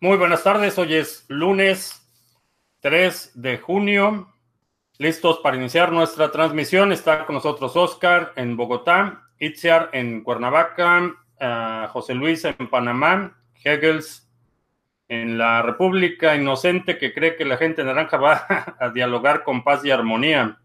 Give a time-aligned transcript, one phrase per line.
[0.00, 2.08] Muy buenas tardes, hoy es lunes
[2.82, 4.32] 3 de junio.
[4.96, 6.92] Listos para iniciar nuestra transmisión.
[6.92, 11.02] Está con nosotros Oscar en Bogotá, Itziar en Cuernavaca,
[11.40, 14.30] uh, José Luis en Panamá, Hegels
[15.08, 18.46] en la República Inocente que cree que la gente naranja va
[18.78, 20.60] a dialogar con paz y armonía.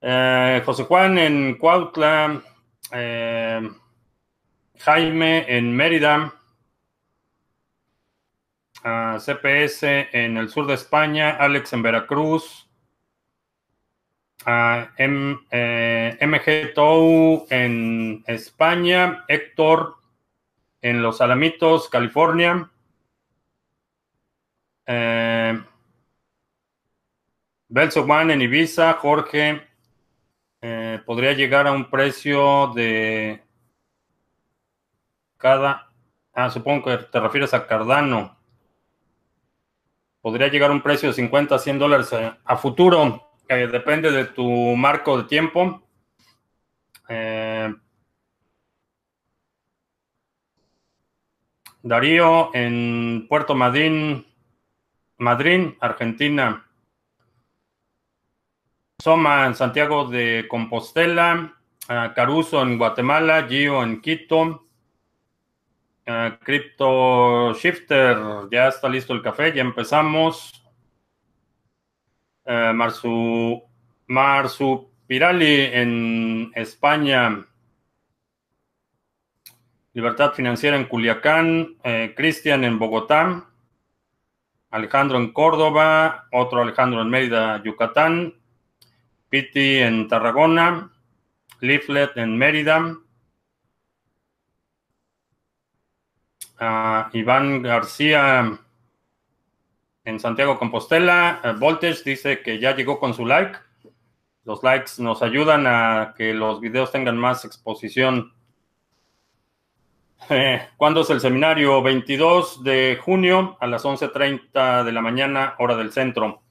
[0.00, 2.40] Uh, José Juan en Cuautla,
[2.90, 3.68] uh,
[4.78, 6.32] Jaime en Mérida,
[8.84, 12.68] uh, CPS en el sur de España, Alex en Veracruz,
[14.46, 19.96] uh, M, eh, MG Tou en España, Héctor
[20.80, 22.70] en Los Alamitos, California.
[24.86, 25.62] Eh,
[27.68, 29.68] Belso en Ibiza, Jorge
[30.62, 33.44] eh, podría llegar a un precio de
[35.36, 35.92] cada,
[36.32, 38.37] ah, supongo que te refieres a Cardano.
[40.28, 43.30] Podría llegar a un precio de 50 a 100 dólares a, futuro.
[43.48, 44.44] Eh, depende de tu
[44.76, 45.82] marco de tiempo.
[47.08, 47.74] Eh,
[51.82, 54.26] Darío en Puerto Madryn,
[55.16, 56.68] Madrid, Argentina.
[58.98, 61.54] Soma en Santiago de Compostela.
[61.88, 63.46] Uh, Caruso en Guatemala.
[63.48, 64.67] Gio en Quito.
[66.08, 68.16] Uh, Crypto Shifter,
[68.50, 70.64] ya está listo el café, ya empezamos.
[72.46, 73.62] Uh, Marsu,
[74.06, 77.46] Marsu Pirali en España.
[79.92, 81.76] Libertad Financiera en Culiacán.
[81.84, 83.50] Eh, Cristian en Bogotá.
[84.70, 86.26] Alejandro en Córdoba.
[86.32, 88.34] Otro Alejandro en Mérida, Yucatán.
[89.28, 90.90] Piti en Tarragona.
[91.60, 92.96] Leaflet en Mérida.
[96.60, 98.58] Uh, Iván García
[100.04, 101.40] en Santiago Compostela.
[101.44, 103.58] Uh, Voltage dice que ya llegó con su like.
[104.44, 108.32] Los likes nos ayudan a que los videos tengan más exposición.
[110.30, 111.80] Eh, ¿Cuándo es el seminario?
[111.80, 116.42] 22 de junio a las 11.30 de la mañana, hora del centro.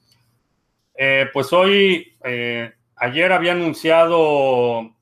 [0.94, 4.96] Eh, pues hoy, eh, ayer había anunciado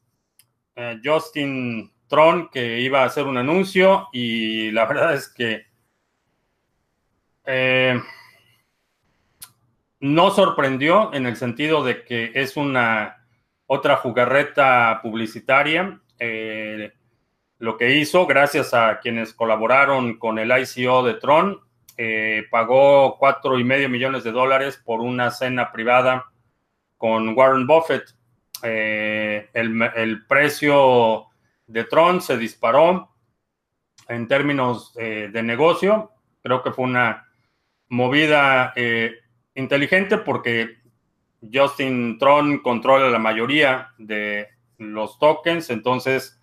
[1.02, 5.66] Justin Tron que iba a hacer un anuncio y la verdad es que
[7.46, 8.00] eh,
[10.00, 13.24] no sorprendió en el sentido de que es una
[13.66, 16.00] otra jugarreta publicitaria.
[16.18, 16.92] Eh,
[17.58, 21.60] lo que hizo, gracias a quienes colaboraron con el ICO de Tron,
[21.96, 26.26] eh, pagó cuatro y medio millones de dólares por una cena privada
[26.98, 28.14] con Warren Buffett.
[28.62, 31.26] El, el precio
[31.66, 33.10] de Tron se disparó
[34.08, 36.12] en términos eh, de negocio.
[36.42, 37.28] Creo que fue una
[37.88, 39.14] movida eh,
[39.54, 40.76] inteligente porque
[41.52, 46.40] Justin Tron controla la mayoría de los tokens, entonces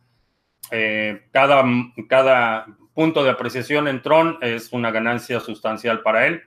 [0.72, 1.64] eh, cada,
[2.08, 6.44] cada punto de apreciación en Tron es una ganancia sustancial para él.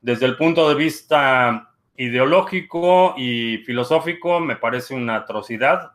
[0.00, 5.92] Desde el punto de vista ideológico y filosófico, me parece una atrocidad.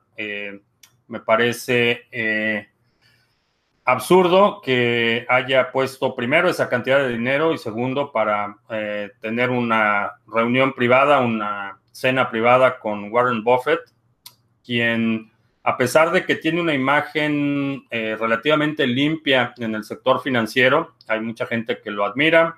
[1.08, 2.68] Me parece eh,
[3.86, 10.14] absurdo que haya puesto primero esa cantidad de dinero y segundo para eh, tener una
[10.28, 13.80] reunión privada, una cena privada con Warren Buffett,
[14.64, 15.32] quien
[15.64, 21.20] a pesar de que tiene una imagen eh, relativamente limpia en el sector financiero, hay
[21.22, 22.58] mucha gente que lo admira.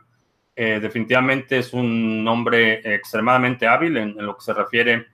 [0.55, 5.07] Definitivamente es un hombre extremadamente hábil en lo que se refiere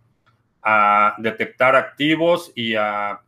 [0.66, 3.22] a detectar activos y a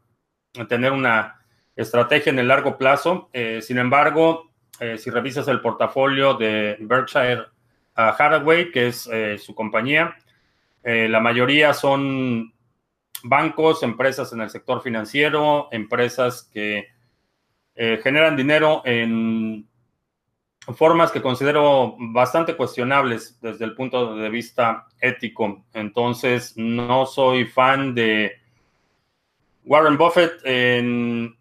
[0.65, 1.37] tener una
[1.75, 3.29] estrategia en el largo plazo.
[3.31, 7.45] Eh, sin embargo, eh, si revisas el portafolio de Berkshire
[7.93, 10.15] Hathaway, que es eh, su compañía,
[10.83, 12.53] la mayoría son
[13.21, 16.87] bancos, empresas en el sector financiero, empresas que
[17.75, 19.67] generan dinero en
[20.75, 25.65] formas que considero bastante cuestionables desde el punto de vista ético.
[25.73, 28.31] Entonces, no soy fan de
[29.67, 31.37] Warren Buffett en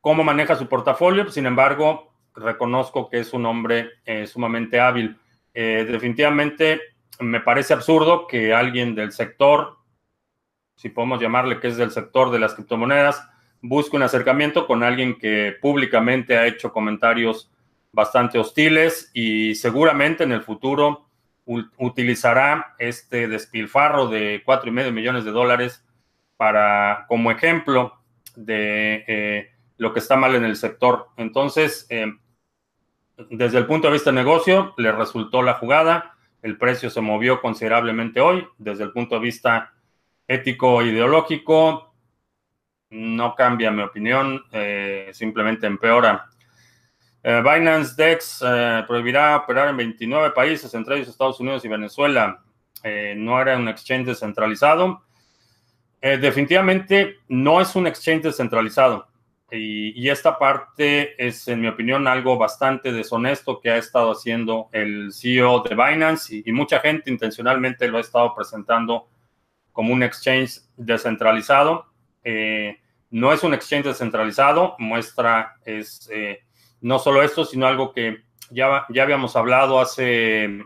[0.00, 5.18] cómo maneja su portafolio, sin embargo, reconozco que es un hombre eh, sumamente hábil.
[5.52, 6.80] Eh, definitivamente
[7.20, 9.76] me parece absurdo que alguien del sector,
[10.74, 13.28] si podemos llamarle que es del sector de las criptomonedas,
[13.60, 17.50] busque un acercamiento con alguien que públicamente ha hecho comentarios
[17.92, 21.08] bastante hostiles y seguramente en el futuro
[21.44, 25.84] utilizará este despilfarro de cuatro y medio millones de dólares
[26.40, 28.00] para, como ejemplo
[28.34, 31.08] de eh, lo que está mal en el sector.
[31.18, 32.14] Entonces, eh,
[33.28, 36.16] desde el punto de vista de negocio, le resultó la jugada.
[36.40, 38.48] El precio se movió considerablemente hoy.
[38.56, 39.74] Desde el punto de vista
[40.26, 41.94] ético ideológico,
[42.88, 46.26] no cambia mi opinión, eh, simplemente empeora.
[47.22, 48.42] Binance DEX
[48.86, 52.42] prohibirá operar en 29 países, entre ellos Estados Unidos y Venezuela.
[53.16, 55.02] no era un exchange descentralizado.
[56.00, 59.10] Definitivamente no es un exchange descentralizado.
[59.52, 65.12] Y, esta parte es, en mi opinión, algo bastante deshonesto que ha estado haciendo el
[65.12, 69.08] CEO de Binance y, mucha gente intencionalmente lo ha estado presentando
[69.72, 71.86] como un exchange descentralizado.
[72.22, 72.78] Eh,
[73.10, 76.40] no es un exchange descentralizado, muestra es eh,
[76.80, 80.64] no solo esto, sino algo que ya, ya habíamos hablado hace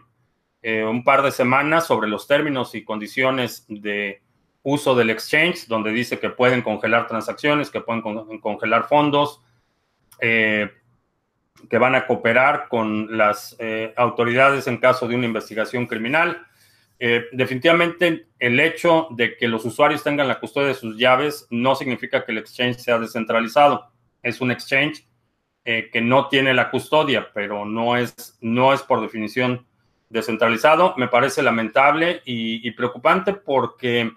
[0.62, 4.22] eh, un par de semanas sobre los términos y condiciones de
[4.64, 8.02] uso del exchange, donde dice que pueden congelar transacciones, que pueden
[8.40, 9.42] congelar fondos,
[10.20, 10.70] eh,
[11.68, 16.46] que van a cooperar con las eh, autoridades en caso de una investigación criminal.
[16.98, 21.74] Eh, definitivamente el hecho de que los usuarios tengan la custodia de sus llaves no
[21.74, 23.90] significa que el exchange sea descentralizado.
[24.22, 25.06] Es un exchange
[25.64, 29.66] que no tiene la custodia, pero no es, no es por definición
[30.10, 30.94] descentralizado.
[30.98, 34.12] Me parece lamentable y preocupante porque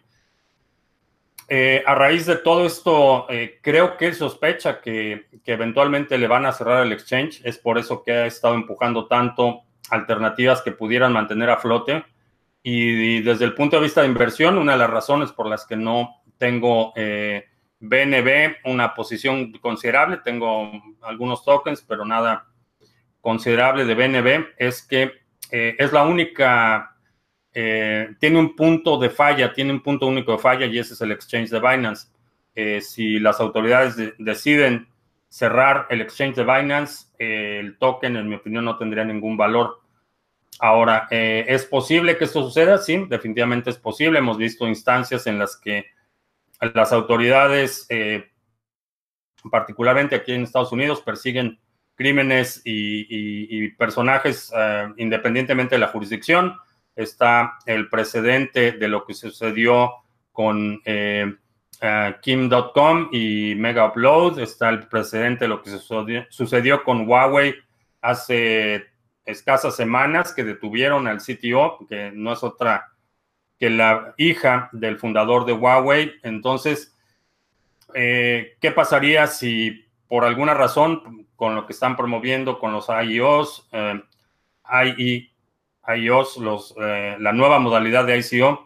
[1.49, 6.45] eh, a raíz de todo esto, eh, creo que él sospecha que, eventualmente le van
[6.45, 7.41] a cerrar el exchange.
[7.45, 12.03] Es por eso que ha estado empujando tanto alternativas que pudieran mantener a flote.
[12.61, 15.77] Y, desde el punto de vista de inversión, una de las razones por las que
[15.77, 16.91] no tengo
[17.79, 20.69] BNB, eh, una posición considerable, tengo
[21.01, 22.45] algunos tokens, pero nada
[23.21, 25.13] considerable de BNB, es que
[25.49, 26.96] es la única
[27.59, 31.01] eh, tiene un punto de falla, tiene un punto único de falla y ese es
[31.01, 32.07] el exchange de Binance.
[32.53, 34.87] Eh, si las autoridades deciden
[35.27, 39.81] cerrar el exchange de Binance, eh, el token, en mi opinión, no tendría ningún valor.
[40.59, 42.77] Ahora, ¿es posible que esto suceda?
[42.77, 44.19] Sí, definitivamente es posible.
[44.19, 45.87] Hemos visto instancias en las que
[46.75, 47.87] las autoridades,
[49.51, 51.59] particularmente aquí en Estados Unidos, persiguen
[51.95, 54.51] crímenes y personajes
[54.97, 56.55] independientemente de la jurisdicción
[56.97, 59.93] está el precedente de lo que sucedió
[60.33, 61.33] con eh,
[62.21, 65.69] Kim.com y Mega Upload, está el precedente de lo que
[66.29, 67.55] sucedió, con Huawei
[68.01, 68.85] hace
[69.25, 72.93] escasas semanas que detuvieron al CTO, que no es otra
[73.59, 76.13] que la hija del fundador de Huawei.
[76.23, 76.95] Entonces,
[77.93, 83.67] eh, ¿qué pasaría si por alguna razón con lo que están promoviendo con los IEOs,
[83.71, 84.01] eh,
[85.95, 88.63] IOs, los, eh, la nueva modalidad de ICO,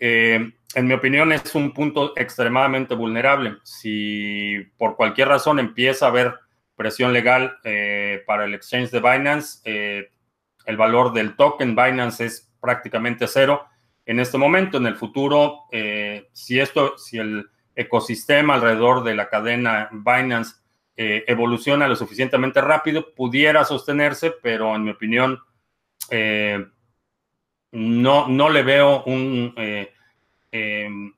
[0.00, 3.56] eh, en mi opinión es un punto extremadamente vulnerable.
[3.62, 6.34] Si por cualquier razón empieza a haber
[6.76, 9.60] presión legal eh, para el exchange de Binance,
[10.66, 13.66] el valor del token Binance es prácticamente cero.
[14.04, 15.64] En este momento, en el futuro,
[16.32, 20.56] si esto, si el ecosistema alrededor de la cadena Binance
[20.96, 25.40] evoluciona lo suficientemente rápido, pudiera sostenerse, pero en mi opinión,
[26.10, 26.64] eh,
[27.72, 29.92] no, no le veo un eh,
[30.52, 31.12] em,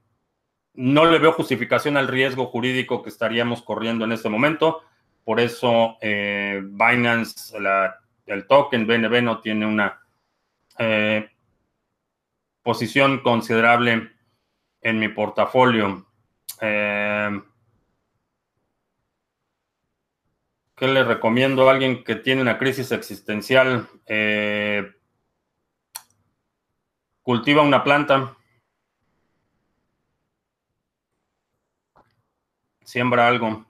[0.75, 4.83] no le veo justificación al riesgo jurídico que estaríamos corriendo en este momento.
[5.25, 7.57] Por eso eh, Binance,
[8.26, 10.00] el token BNB no tiene una
[12.62, 14.11] posición considerable
[14.81, 16.07] en mi portafolio.
[16.61, 17.43] Em,
[20.81, 23.87] ¿Qué le recomiendo a alguien que tiene una crisis existencial?
[24.07, 24.91] Eh,
[27.21, 28.35] cultiva una planta.
[32.83, 33.67] Siembra algo.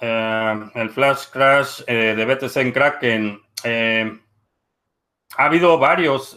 [0.00, 3.42] Eh, el flash crash eh, de BTC en Kraken.
[5.36, 6.36] ha habido varios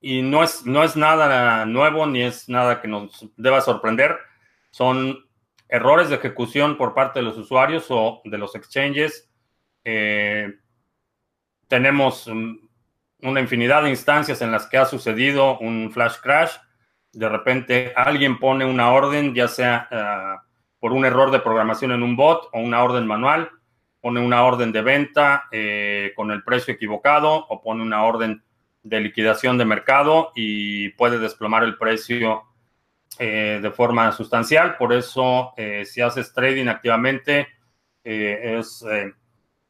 [0.00, 4.16] y no es, no es nada nuevo ni es nada que nos deba sorprender.
[4.70, 5.30] Son
[5.72, 9.30] errores de ejecución por parte de los usuarios o de los exchanges.
[9.82, 10.52] Eh,
[11.66, 16.52] tenemos una infinidad de instancias en las que ha sucedido un flash crash.
[17.14, 20.44] De repente alguien pone una orden, ya sea ah,
[20.78, 23.50] por un error de programación en un bot o una orden manual,
[24.02, 28.42] pone una orden de venta eh, con el precio equivocado o pone una orden
[28.82, 32.51] de liquidación de mercado y puede desplomar el precio
[33.18, 34.76] eh, de forma sustancial.
[34.76, 37.48] Por eso, eh, si haces trading activamente,
[38.04, 38.84] eh, es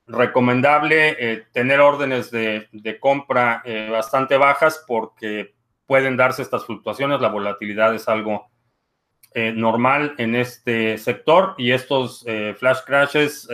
[0.07, 5.55] recomendable tener órdenes de, compra bastante bajas porque
[5.87, 7.21] pueden darse estas fluctuaciones.
[7.21, 8.51] La volatilidad es algo
[9.35, 12.27] normal en este sector y estos
[12.59, 13.49] flash crashes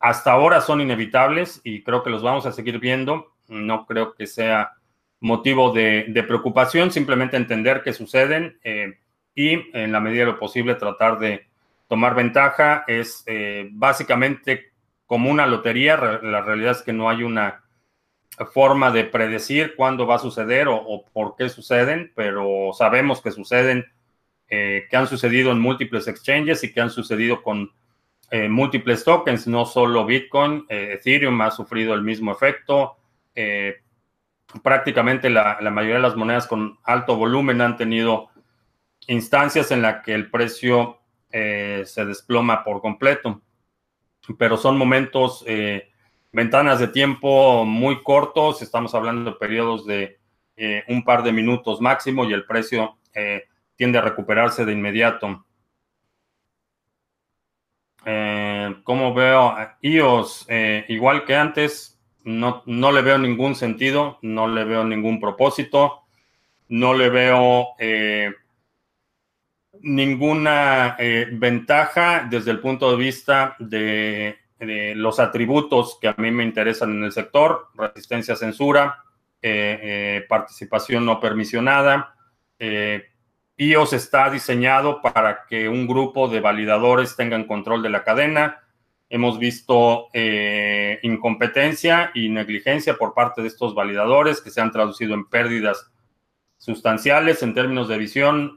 [0.00, 3.34] hasta ahora son inevitables y creo que los vamos a seguir viendo.
[3.48, 4.72] No creo que sea
[5.24, 8.58] motivo de, preocupación, simplemente entender que suceden
[9.34, 11.46] y en la medida de lo posible tratar de
[11.88, 12.84] tomar ventaja.
[12.86, 13.24] Es
[13.72, 14.72] básicamente
[15.06, 15.96] como una lotería.
[16.22, 17.64] La realidad es que no hay una
[18.52, 23.86] forma de predecir cuándo va a suceder o, por qué suceden, pero sabemos que suceden,
[24.48, 27.70] eh, que han sucedido en múltiples exchanges y que han sucedido con
[28.30, 32.96] eh, múltiples tokens, no solo Bitcoin, eh, Ethereum ha sufrido el mismo efecto.
[34.62, 38.30] Prácticamente la, mayoría de las monedas con alto volumen han tenido
[39.06, 43.42] instancias en las que el precio se desploma por completo,
[44.38, 45.44] pero son momentos
[46.34, 50.18] ventanas de tiempo muy cortos, estamos hablando de periodos de
[50.56, 53.44] eh, un par de minutos máximo y el precio eh,
[53.76, 55.46] tiende a recuperarse de inmediato.
[58.04, 60.46] Eh, como veo IOS,
[60.88, 61.93] igual que antes,
[62.24, 66.02] no, no, le veo ningún sentido, no le veo ningún propósito,
[66.68, 67.68] no le veo
[69.80, 70.96] ninguna
[71.32, 74.38] ventaja desde el punto de vista de
[74.96, 79.04] los atributos que a mí me interesan en el sector, resistencia a censura,
[79.46, 82.14] eh, eh, participación no permisionada.
[82.58, 83.04] Eh,
[83.58, 88.63] IOS está diseñado para que un grupo de validadores tengan control de la cadena.
[89.08, 90.08] Hemos visto
[91.02, 95.90] incompetencia y negligencia por parte de estos validadores que se han traducido en pérdidas
[96.56, 98.56] sustanciales en términos de visión.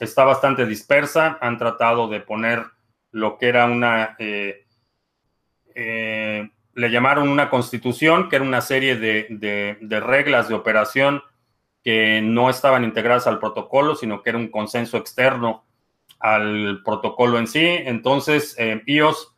[0.00, 1.38] está bastante dispersa.
[1.40, 2.64] Han tratado de poner
[3.12, 4.16] lo que era una
[5.74, 11.22] eh, le llamaron una constitución, que era una serie de, reglas de operación
[11.82, 15.64] que no estaban integradas al protocolo, sino que era un consenso externo
[16.18, 17.64] al protocolo en sí.
[17.64, 19.33] Entonces, eh, iOS,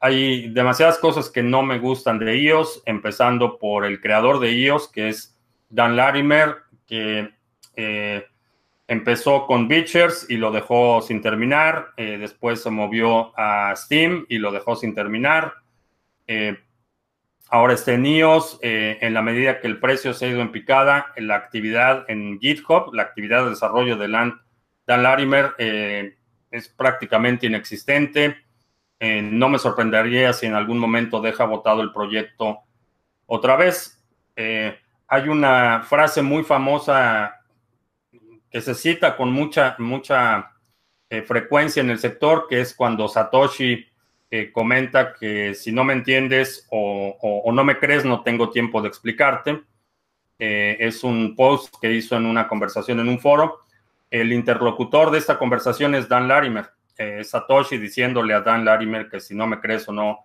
[0.00, 4.88] hay demasiadas cosas que no me gustan de iOS, empezando por el creador de iOS,
[4.88, 5.36] que es
[5.68, 7.30] Dan Larimer, que
[7.74, 8.24] eh,
[8.86, 11.88] empezó con Beachers y lo dejó sin terminar.
[11.96, 15.54] Eh, después se movió a Steam y lo dejó sin terminar.
[16.28, 16.56] Eh,
[17.50, 18.60] ahora está en iOS.
[18.62, 22.94] En la medida que el precio se ha ido en picada, la actividad en GitHub,
[22.94, 25.54] la actividad de desarrollo de Dan Larimer
[26.50, 28.47] es prácticamente inexistente.
[29.00, 32.60] No me sorprendería si en algún momento deja votado el proyecto
[33.26, 34.02] otra vez.
[34.36, 37.38] hay una frase muy famosa
[38.50, 40.52] que se cita con mucha, mucha
[41.10, 43.86] eh, frecuencia en el sector, que es cuando Satoshi
[44.30, 48.88] eh, comenta que si no me entiendes o, no me crees, no tengo tiempo de
[48.88, 49.62] explicarte.
[50.38, 53.60] Eh, es un post que hizo en una conversación en un foro.
[54.10, 56.70] El interlocutor de esta conversación es Dan Larimer.
[57.22, 60.24] Satoshi diciéndole a Dan Larimer que si no me crees o no,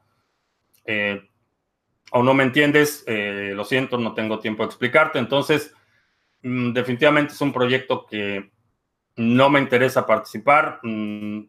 [2.12, 5.20] o no me entiendes, lo siento, no tengo tiempo de explicarte.
[5.20, 5.74] Entonces,
[6.44, 8.52] Mm, definitivamente es un proyecto que
[9.16, 10.80] no me interesa participar.
[10.84, 11.46] Mm,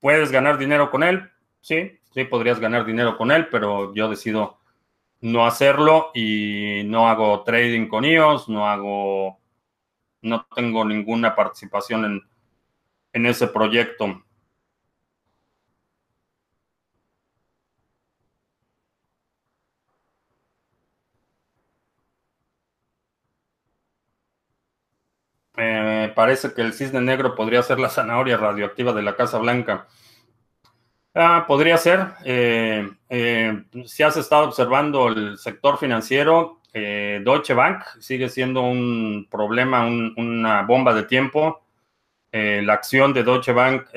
[0.00, 1.30] ¿Puedes ganar dinero con él?
[1.60, 4.58] Sí, sí, podrías ganar dinero con él, pero yo decido
[5.20, 9.38] no hacerlo y no hago trading con ellos, no hago,
[10.22, 12.22] no tengo ninguna participación en,
[13.12, 14.22] en ese proyecto.
[26.14, 29.86] Parece que el cisne negro podría ser la zanahoria radioactiva de la Casa Blanca.
[31.14, 32.06] Ah, podría ser.
[32.24, 39.26] Eh, eh, si has estado observando el sector financiero, eh, Deutsche Bank sigue siendo un
[39.28, 41.62] problema, una bomba de tiempo.
[42.32, 43.88] la acción de Deutsche Bank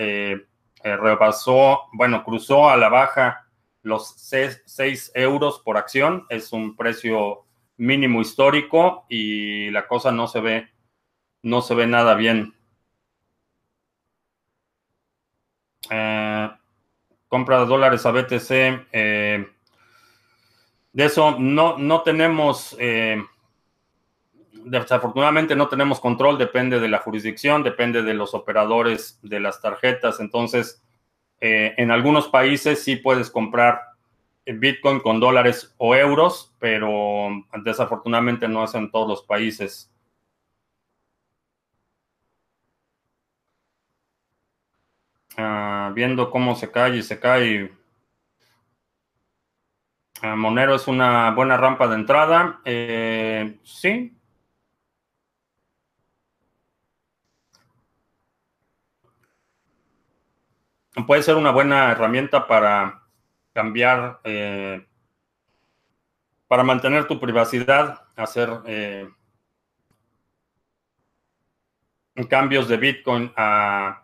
[0.84, 3.48] rebasó, bueno, cruzó a la baja
[3.84, 6.25] los 6 euros por acción.
[6.29, 7.46] Es un precio
[7.77, 10.72] mínimo histórico y la cosa no se ve
[11.43, 12.55] no se ve nada bien.
[15.89, 16.50] Eh,
[17.27, 18.88] compra de dólares a BTC.
[18.91, 19.47] Eh,
[20.93, 23.21] de eso no, no tenemos, eh,
[24.53, 30.19] desafortunadamente no tenemos control, depende de la jurisdicción, depende de los operadores de las tarjetas.
[30.19, 30.81] Entonces,
[31.45, 33.81] en algunos países sí puedes comprar
[34.45, 37.27] Bitcoin con dólares o euros, pero
[37.65, 39.92] desafortunadamente no es en todos los países.
[45.37, 47.71] Ah, viendo cómo se cae y se cae.
[50.21, 52.61] Ah, Monero es una buena rampa de entrada.
[52.65, 54.17] Eh, sí.
[61.07, 63.01] puede ser una buena herramienta para
[63.51, 64.85] cambiar, eh,
[66.47, 69.09] para mantener tu privacidad, hacer eh,
[72.29, 74.02] cambios de Bitcoin a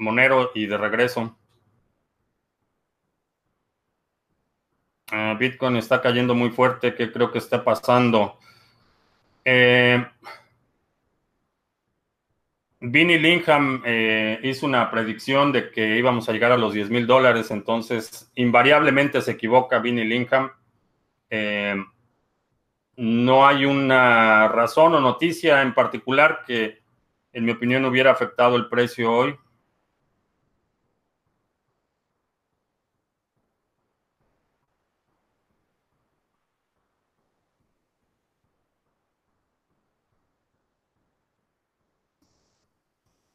[0.00, 1.36] Monero y de regreso.
[5.12, 6.94] Ah, Bitcoin está cayendo muy fuerte.
[6.94, 8.38] ¿Qué creo que está pasando?
[9.44, 10.04] Eh,
[12.80, 17.06] Vinnie Lingham eh, hizo una predicción de que íbamos a llegar a los 10 mil
[17.06, 20.50] dólares, entonces invariablemente se equivoca Vinnie Lingham.
[21.28, 21.76] Eh,
[22.96, 26.80] no hay una razón o noticia en particular que,
[27.32, 29.36] en mi opinión, hubiera afectado el precio hoy.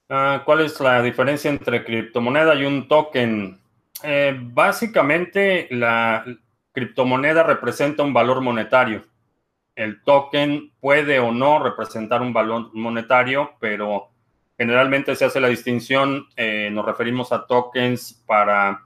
[0.07, 3.59] Ah, ¿Cuál es la diferencia entre criptomoneda y un token?
[4.03, 6.23] Eh, básicamente, la
[6.71, 9.03] criptomoneda representa un valor monetario.
[9.75, 14.09] El token puede o no representar un valor monetario, pero
[14.57, 18.83] generalmente se hace la distinción, eh, nos referimos a tokens para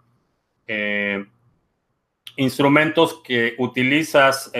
[0.67, 1.25] eh,
[2.37, 4.51] instrumentos que utilizas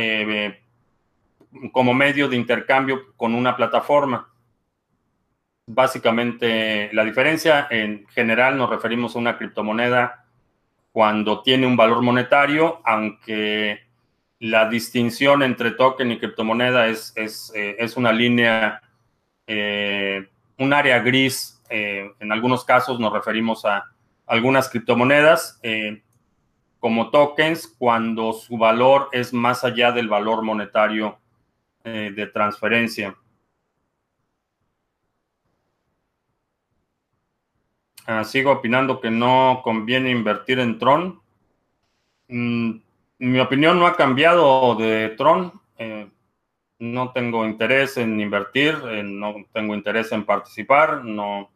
[1.71, 4.28] como medio de intercambio con una plataforma
[5.69, 7.67] básicamente la diferencia.
[7.69, 10.25] En general nos referimos a una criptomoneda
[10.91, 13.79] cuando tiene un valor monetario, aunque
[14.39, 18.81] la distinción entre token y criptomoneda es, es, eh, una línea,
[19.45, 21.61] eh, un área gris.
[21.69, 23.83] Eh, en algunos casos nos referimos a
[24.25, 25.61] algunas criptomonedas
[26.79, 31.19] como tokens cuando su valor es más allá del valor monetario
[31.83, 33.15] de transferencia.
[38.11, 41.21] Ah, sigo opinando que no conviene invertir en Tron.
[42.27, 42.79] Mm,
[43.19, 45.51] mi opinión no ha cambiado de Tron.
[45.77, 46.09] Eh,
[46.79, 51.51] no tengo interés en invertir, eh, no tengo interés en participar, no.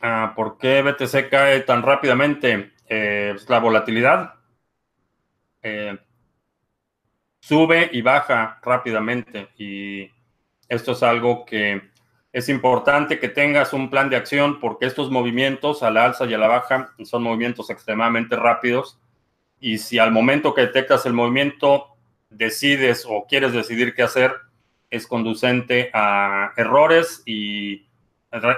[0.00, 2.72] Ah, ¿Por qué BTC cae tan rápidamente?
[2.88, 4.34] Eh, la volatilidad
[7.46, 9.48] sube y baja rápidamente.
[9.58, 10.10] Y
[10.68, 11.82] esto es algo que
[12.32, 16.32] es importante que tengas un plan de acción porque estos movimientos a la alza y
[16.32, 18.98] a la baja son movimientos extremadamente rápidos.
[19.60, 21.88] Y si al momento que detectas el movimiento
[22.30, 24.34] decides o quieres decidir qué hacer,
[24.88, 27.86] es conducente a errores y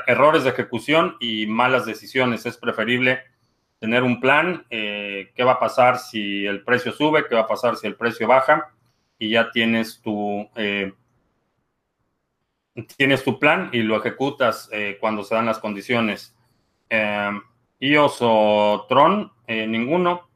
[0.06, 2.46] errores de ejecución y malas decisiones.
[2.46, 3.20] Es preferible
[3.80, 7.48] tener un plan, eh, qué va a pasar si el precio sube, qué va a
[7.48, 8.72] pasar si el precio baja
[9.18, 10.92] y ya tienes tu, eh,
[12.96, 16.34] tienes tu plan y lo ejecutas eh, cuando se dan las condiciones.
[16.90, 17.30] Eh,
[17.80, 20.28] iOS o Tron, ninguno,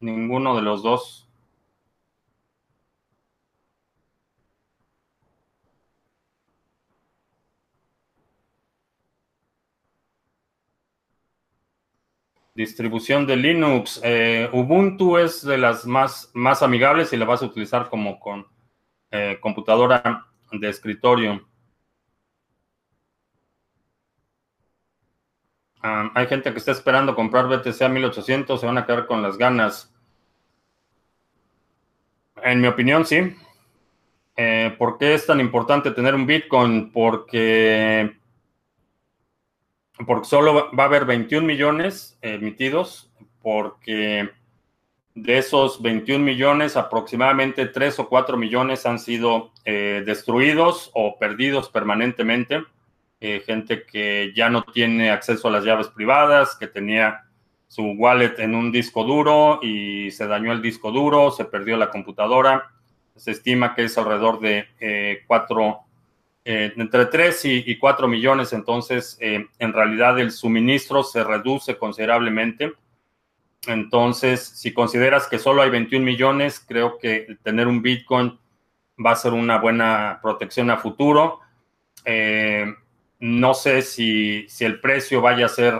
[0.00, 1.29] ninguno de los dos.
[12.54, 14.00] Distribución de Linux.
[14.02, 18.46] Eh, Ubuntu es de las más, más amigables y la vas a utilizar como con
[19.10, 21.46] eh, computadora de escritorio.
[25.82, 29.22] Ah, hay gente que está esperando comprar BTC a 1800, se van a quedar con
[29.22, 29.92] las ganas.
[32.42, 33.34] En mi opinión, sí.
[34.36, 36.90] Eh, ¿Por qué es tan importante tener un Bitcoin?
[36.92, 38.19] Porque
[40.06, 43.10] porque solo va a haber 21 millones emitidos,
[43.42, 44.30] porque
[45.14, 51.68] de esos 21 millones, aproximadamente 3 o 4 millones han sido eh, destruidos o perdidos
[51.68, 52.62] permanentemente.
[53.20, 57.24] Eh, gente que ya no tiene acceso a las llaves privadas, que tenía
[57.66, 61.90] su wallet en un disco duro y se dañó el disco duro, se perdió la
[61.90, 62.70] computadora.
[63.14, 65.80] Se estima que es alrededor de eh, 4
[66.44, 72.72] eh, entre 3 y, 4 millones, entonces eh, en realidad el suministro se reduce considerablemente.
[73.66, 78.38] Entonces, si consideras que solo hay 21 millones, creo que tener un Bitcoin
[79.04, 81.40] va a ser una buena protección a futuro.
[82.06, 82.64] Eh,
[83.18, 85.78] no sé si, si, el precio vaya a ser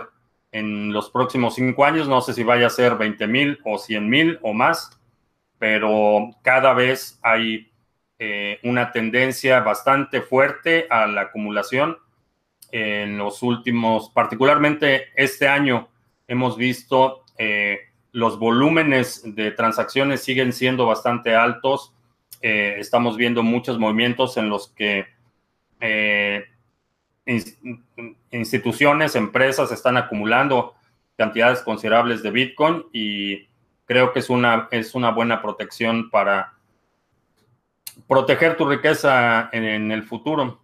[0.51, 4.07] en los próximos 5 años, no sé si vaya a ser 20 mil o 100
[4.07, 5.01] mil o más,
[5.57, 7.70] pero cada vez hay
[8.23, 11.97] eh, una tendencia bastante fuerte a la acumulación.
[12.71, 15.89] En los últimos, particularmente este año,
[16.27, 17.79] hemos visto eh,
[18.11, 21.95] los volúmenes de transacciones siguen siendo bastante altos.
[22.43, 25.07] Eh, estamos viendo muchos movimientos en los que
[28.29, 30.75] instituciones, empresas están acumulando
[31.17, 33.47] cantidades considerables de Bitcoin y
[33.85, 36.60] creo que es una, es una buena protección para
[38.07, 40.61] proteger tu riqueza en el futuro.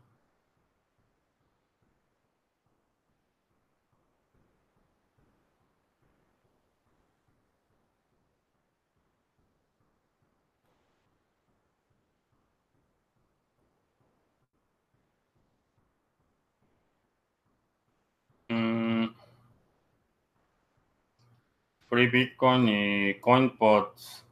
[21.90, 24.26] Free Bitcoin y CoinPods.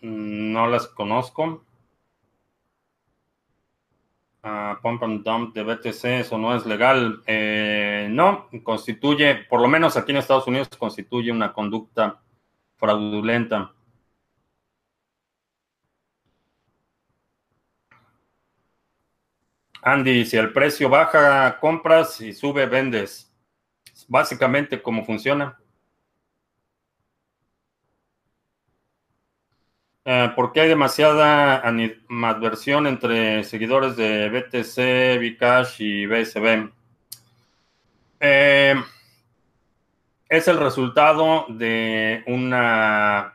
[0.00, 1.65] Mm, no las conozco.
[4.46, 7.20] Uh, pump and dump de BTC, eso no es legal.
[7.26, 12.22] Eh, no, constituye, por lo menos aquí en Estados Unidos, constituye una conducta
[12.76, 13.74] fraudulenta.
[19.82, 23.34] Andy, si el precio baja, compras y sube, vendes.
[24.06, 25.58] Básicamente, ¿cómo funciona?
[30.08, 36.70] Eh, ¿Por qué hay demasiada animadversión entre seguidores de BTC, Bcash y BSB?
[38.20, 38.76] Eh,
[40.28, 43.34] es el resultado de una,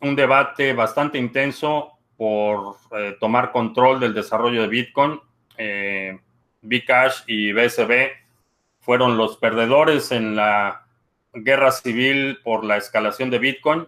[0.00, 5.20] un debate bastante intenso por eh, tomar control del desarrollo de Bitcoin.
[6.62, 8.10] Bcash y BSB
[8.80, 10.84] fueron los perdedores en la
[11.32, 13.86] guerra civil por la escalación de Bitcoin.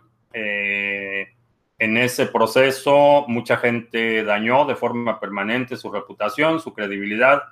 [1.78, 7.44] En ese proceso, mucha gente dañó de forma permanente su reputación, su credibilidad,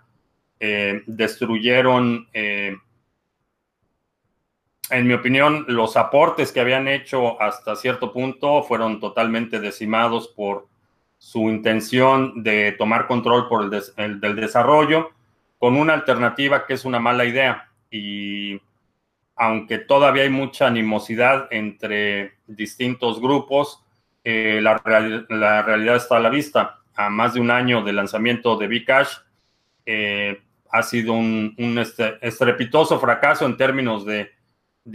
[0.58, 2.76] eh, destruyeron, eh,
[4.90, 10.66] en mi opinión, los aportes que habían hecho hasta cierto punto fueron totalmente decimados por
[11.18, 13.64] su intención de tomar control por
[13.96, 15.10] el, del desarrollo
[15.58, 17.70] con una alternativa que es una mala idea.
[17.90, 18.60] Y
[19.34, 23.82] aunque todavía hay mucha animosidad entre distintos grupos,
[24.28, 26.80] eh, la, realidad está a la vista.
[26.96, 29.18] A más de un año de lanzamiento de Bcash,
[29.84, 34.32] eh, ha sido un, este, estrepitoso fracaso en términos de,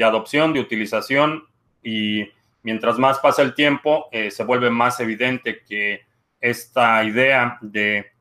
[0.04, 1.46] adopción, de utilización
[1.82, 2.28] y
[2.64, 6.02] mientras más pasa el tiempo, eh, se vuelve más evidente que
[6.42, 8.12] esta idea de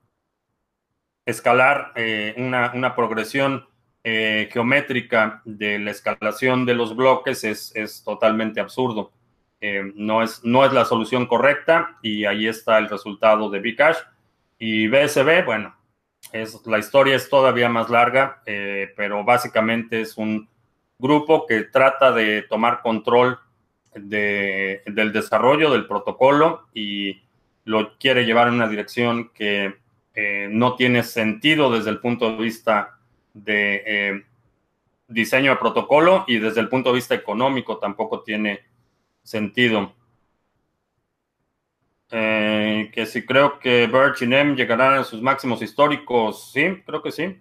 [1.27, 1.93] escalar
[2.37, 3.67] una, progresión
[4.05, 9.11] geométrica de la escalación de los bloques es, es totalmente absurdo.
[9.61, 13.99] Eh, no, es, no es la solución correcta y ahí está el resultado de Bcash.
[14.59, 15.77] Y BSB, bueno,
[16.33, 20.49] es, la historia es todavía más larga, eh, pero básicamente es un
[20.99, 23.39] grupo que trata de tomar control
[23.95, 27.23] de, del desarrollo del protocolo y
[27.65, 29.75] lo quiere llevar en una dirección que
[30.15, 32.99] eh, no tiene sentido desde el punto de vista
[33.33, 34.25] de
[35.07, 38.70] diseño de protocolo y desde el punto de vista económico tampoco tiene
[39.23, 39.95] sentido.
[42.13, 47.03] Eh, que si creo que Birch y Nem llegarán a sus máximos históricos, sí, creo
[47.03, 47.41] que sí.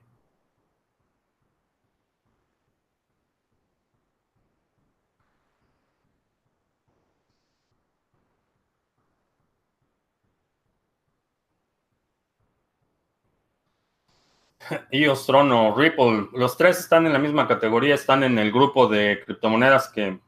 [14.92, 19.22] EOS, Trono, Ripple, los tres están en la misma categoría, están en el grupo de
[19.26, 20.20] criptomonedas que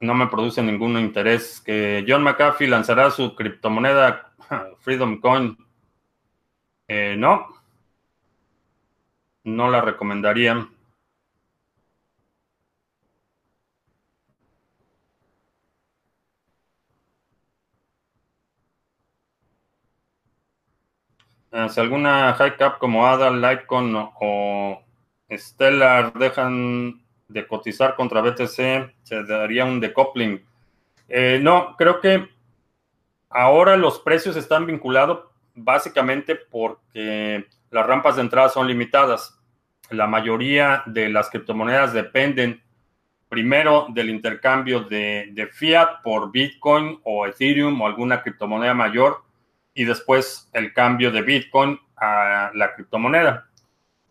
[0.00, 1.60] no me produce ningún interés.
[1.60, 4.32] Que John McAfee lanzará su criptomoneda
[4.80, 5.56] Freedom Coin.
[6.88, 7.48] Eh, no.
[9.44, 10.68] No la recomendaría.
[21.52, 24.82] Eh, si alguna high cap como ADA, Litecoin o
[25.30, 30.44] Stellar dejan de cotizar contra BTC, se daría un decoupling.
[31.08, 32.28] Eh, no, creo que
[33.30, 39.38] ahora los precios están vinculados básicamente porque las rampas de entrada son limitadas.
[39.90, 42.62] La mayoría de las criptomonedas dependen
[43.28, 49.24] primero del intercambio de, de, fiat por Bitcoin o Ethereum o alguna criptomoneda mayor
[49.74, 53.48] y después el cambio de Bitcoin a la criptomoneda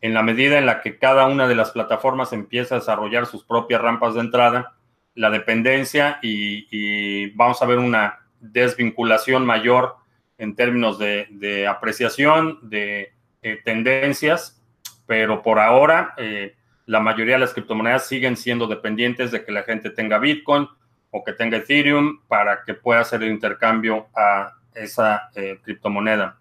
[0.05, 3.43] en la medida en la que cada una de las plataformas empieza a desarrollar sus
[3.43, 4.75] propias rampas de entrada,
[5.15, 9.95] la dependencia y, vamos a ver una desvinculación mayor
[10.37, 14.61] en términos de, apreciación, de eh, tendencias,
[15.07, 19.63] pero por ahora eh, la mayoría de las criptomonedas siguen siendo dependientes de que la
[19.63, 20.67] gente tenga Bitcoin
[21.09, 25.31] o que tenga Ethereum para que pueda hacer el intercambio a esa
[25.63, 26.37] criptomoneda.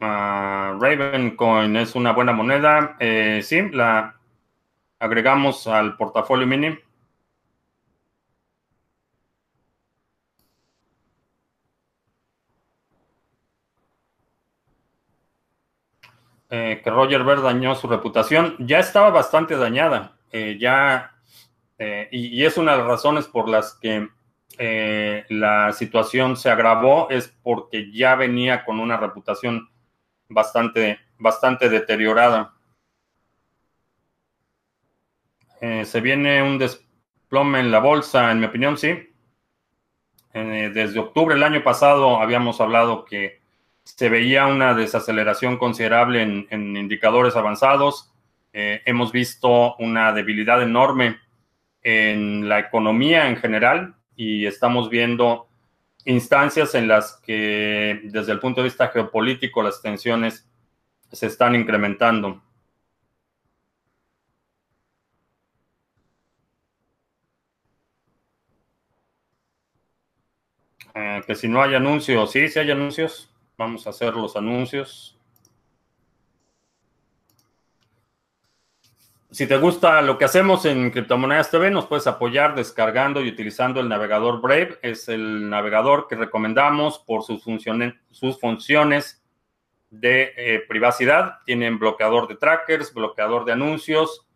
[0.00, 2.96] Uh, Ravencoin es una buena moneda.
[3.42, 4.16] sí, la
[4.98, 6.78] agregamos al portafolio mini.
[16.50, 18.56] Eh, que Roger Ver dañó su reputación.
[18.58, 20.16] Ya estaba bastante dañada.
[20.32, 21.12] Eh, ya,
[21.78, 24.08] eh, y, es una de las razones por las que
[25.30, 29.69] la situación se agravó, es porque ya venía con una reputación
[30.30, 32.54] bastante, bastante deteriorada.
[35.60, 39.12] se viene un desplome en la bolsa, en mi opinión, sí.
[40.32, 43.40] desde octubre del año pasado habíamos hablado que
[43.84, 48.10] se veía una desaceleración considerable en, indicadores avanzados.
[48.52, 51.18] Eh, hemos visto una debilidad enorme
[51.82, 55.49] en la economía en general y estamos viendo
[56.06, 60.48] instancias en las que desde el punto de vista geopolítico las tensiones
[61.12, 62.42] se están incrementando.
[70.94, 73.30] Eh, que si no hay anuncios, sí, sí hay anuncios.
[73.56, 75.19] Vamos a hacer los anuncios.
[79.32, 83.78] Si te gusta lo que hacemos en Criptomonedas TV, nos puedes apoyar descargando y utilizando
[83.78, 84.80] el navegador Brave.
[84.82, 89.22] Es el navegador que recomendamos por sus, funciones, sus funciones
[89.88, 91.38] de eh, privacidad.
[91.44, 94.26] Tienen bloqueador de trackers, bloqueador de anuncios.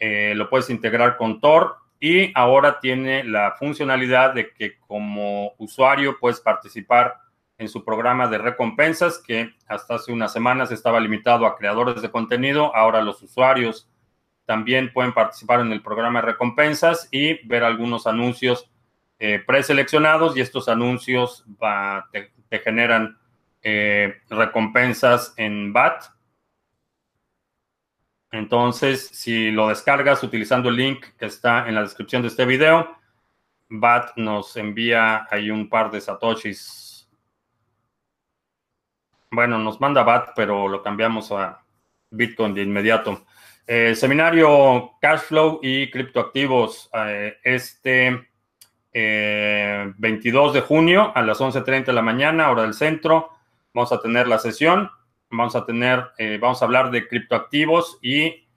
[0.00, 6.16] Eh, lo puedes integrar con Tor y ahora tiene la funcionalidad de que como usuario
[6.18, 7.18] puedes participar
[7.56, 12.10] en su programa de recompensas, que hasta hace unas semanas estaba limitado a creadores de
[12.10, 12.74] contenido.
[12.74, 13.89] Ahora los usuarios
[14.50, 18.68] también pueden participar en el programa de recompensas y ver algunos anuncios
[19.20, 21.44] eh, preseleccionados y estos anuncios
[22.10, 23.16] te, generan
[23.62, 26.02] eh, recompensas en BAT.
[28.32, 32.96] Entonces, si lo descargas utilizando el link que está en la descripción de este video,
[33.68, 37.08] BAT nos envía ahí un par de satoshis
[39.30, 41.62] bueno, nos manda BAT, pero lo cambiamos a
[42.10, 43.24] Bitcoin de inmediato.
[43.72, 48.28] Eh, seminario Cashflow y criptoactivos eh, este
[48.92, 53.30] 22 eh, de junio a las 11.30 de la mañana, hora del centro.
[53.72, 54.90] Vamos a tener la sesión.
[55.30, 56.04] Vamos a tener,
[56.40, 58.48] vamos a hablar de criptoactivos y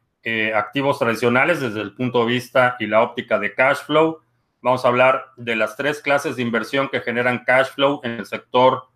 [0.56, 4.19] activos tradicionales desde el punto de vista y la óptica de Cashflow.
[4.63, 8.88] Vamos a hablar de las tres clases de inversión que generan Cashflow en el sector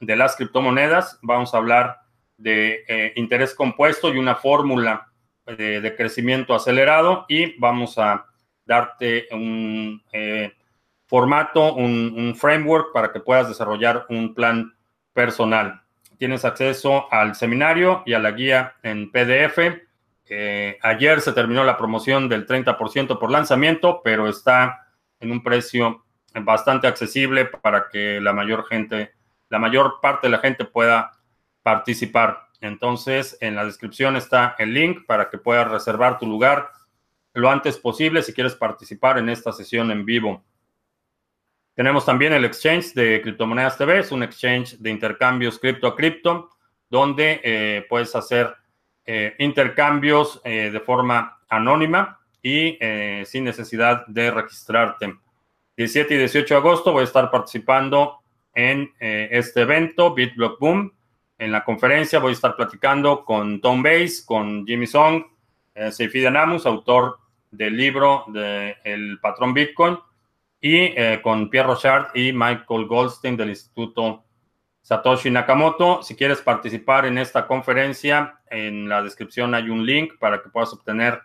[0.00, 1.20] de las criptomonedas.
[1.22, 2.00] Vamos a hablar
[2.38, 5.09] de eh, interés compuesto y una fórmula
[5.46, 8.26] de, crecimiento acelerado y vamos a
[8.64, 10.52] darte un eh,
[11.06, 14.74] formato, un, framework para que puedas desarrollar un plan
[15.12, 15.82] personal.
[16.18, 19.58] Tienes acceso al seminario y a la guía en PDF.
[20.28, 24.86] Eh, ayer se terminó la promoción del 30% por lanzamiento, pero está
[25.18, 29.12] en un precio bastante accesible para que la mayor gente
[29.50, 31.12] la mayor parte de la gente pueda
[31.62, 32.48] participar.
[32.60, 36.70] Entonces, en la descripción está el link para que puedas reservar tu lugar
[37.34, 40.42] lo antes posible si quieres participar en esta sesión en vivo.
[41.74, 46.50] Tenemos también el exchange de Criptomonedas TV, es un exchange de intercambios cripto a cripto,
[46.90, 48.52] donde eh, puedes hacer
[49.06, 52.78] eh, intercambios eh, de forma anónima y
[53.26, 55.14] sin necesidad de registrarte.
[55.76, 58.20] 17 y 18 de agosto voy a estar participando
[58.54, 60.90] en este evento, BitBlock Boom.
[61.40, 65.24] En la conferencia voy a estar platicando con Tom Bass, con Jimmy Song,
[65.74, 65.90] eh,
[66.22, 67.16] Danamus, autor
[67.50, 69.98] del libro de El Patrón Bitcoin,
[70.60, 74.22] y eh, con Pierre Rochard y Michael Goldstein del Instituto
[74.82, 76.02] Satoshi Nakamoto.
[76.02, 80.74] Si quieres participar en esta conferencia, en la descripción hay un link para que puedas
[80.74, 81.22] obtener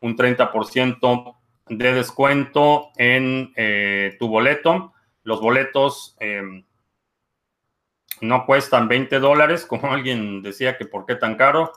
[0.00, 1.36] un 30%
[1.70, 4.92] de descuento en eh, tu boleto.
[5.22, 6.66] Los boletos em,
[8.28, 11.72] no cuestan 20 dólares, como alguien decía que por qué tan caro.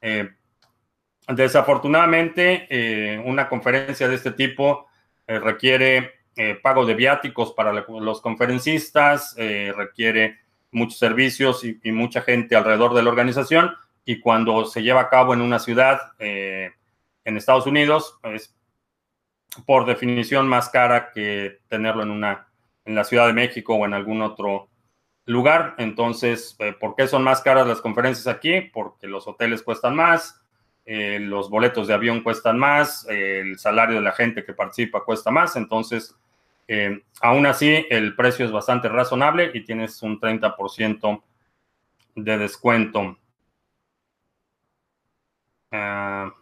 [0.00, 0.28] Eh,
[1.28, 4.86] desafortunadamente, eh, una conferencia de este tipo
[5.26, 6.18] eh, requiere
[6.62, 10.38] pago de viáticos para los conferencistas, requiere
[10.70, 13.74] muchos servicios y, y, mucha gente alrededor de la organización.
[14.04, 16.72] Y cuando se lleva a cabo en una ciudad en
[17.36, 18.56] Estados Unidos, es
[19.66, 22.48] por definición más cara que tenerlo en una
[22.88, 24.68] en la Ciudad de México o en algún otro
[25.28, 25.74] lugar.
[25.78, 28.60] Entonces, eh, ¿por qué son más caras las conferencias aquí?
[28.60, 30.42] Porque los hoteles cuestan más,
[30.84, 35.30] eh, los boletos de avión cuestan más, el salario de la gente que participa cuesta
[35.30, 35.56] más.
[35.56, 36.14] Entonces,
[36.70, 41.24] Eh, aún así, el precio es bastante razonable y tienes un 30%
[42.14, 43.16] de descuento.
[45.70, 46.34] Ah,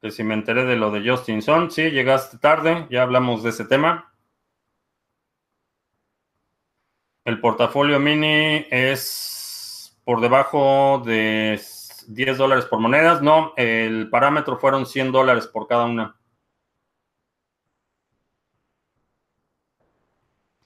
[0.00, 3.50] que si me enteré de lo de Justin Son, sí, llegaste tarde, ya hablamos de
[3.50, 4.11] ese tema.
[7.24, 11.60] El portafolio mini es por debajo de
[12.08, 13.22] 10 dólares por monedas.
[13.22, 16.16] No, el parámetro fueron 100 dólares por cada una.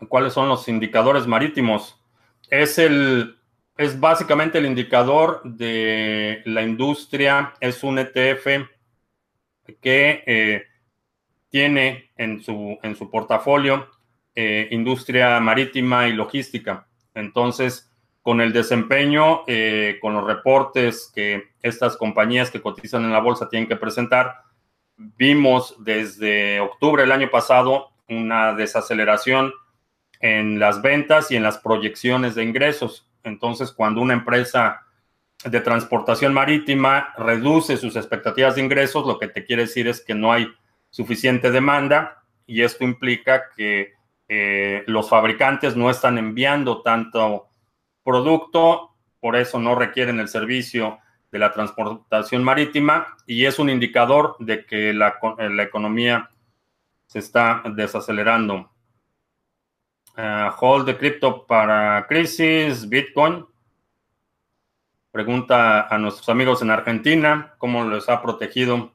[0.08, 2.00] ¿Cuáles son los indicadores marítimos?
[2.48, 3.38] Es el,
[3.76, 7.52] es básicamente el indicador de la industria.
[7.60, 8.46] Es un ETF
[9.82, 10.64] que eh,
[11.50, 13.90] tiene en su, en su portafolio
[14.36, 16.86] eh, industria marítima y logística.
[17.14, 23.20] Entonces, con el desempeño, eh, con los reportes que estas compañías que cotizan en la
[23.20, 24.42] bolsa tienen que presentar,
[24.96, 29.52] vimos desde octubre del año pasado una desaceleración
[30.20, 33.10] en las ventas y en las proyecciones de ingresos.
[33.24, 34.82] Entonces, cuando una empresa
[35.44, 40.14] de transportación marítima reduce sus expectativas de ingresos, lo que te quiere decir es que
[40.14, 40.48] no hay
[40.90, 43.95] suficiente demanda y esto implica que
[44.28, 47.48] eh, los fabricantes no están enviando tanto
[48.02, 50.98] producto, por eso no requieren el servicio
[51.30, 56.30] de la transportación marítima y es un indicador de que la, la economía
[57.06, 58.70] se está desacelerando.
[60.16, 63.44] Uh, hold de cripto para crisis, Bitcoin.
[65.10, 68.92] Pregunta a nuestros amigos en Argentina cómo les ha protegido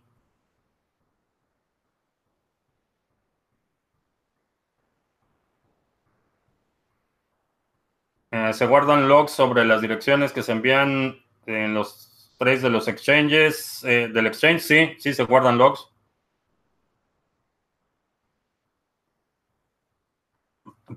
[8.32, 12.88] Eh, se guardan logs sobre las direcciones que se envían en los tres de los
[12.88, 13.84] exchanges.
[13.84, 15.88] Eh, del exchange, sí, sí se guardan logs.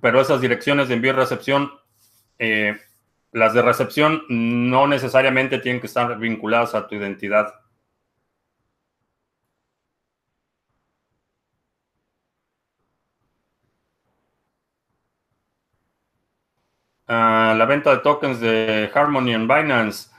[0.00, 1.72] Pero esas direcciones de envío y recepción,
[2.38, 2.76] eh,
[3.32, 7.52] las de recepción no necesariamente tienen que estar vinculadas a tu identidad.
[17.06, 20.10] La venta de tokens de Harmony en Binance.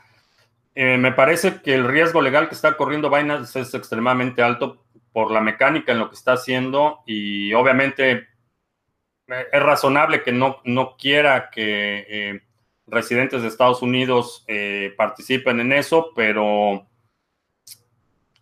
[0.75, 5.31] Eh, me parece que el riesgo legal que está corriendo Binance es extremadamente alto por
[5.31, 10.97] la mecánica en lo que está haciendo y obviamente eh, es razonable que no, no
[10.97, 12.41] quiera que eh,
[12.87, 14.45] residentes de Estados Unidos
[14.95, 16.85] participen en eso, pero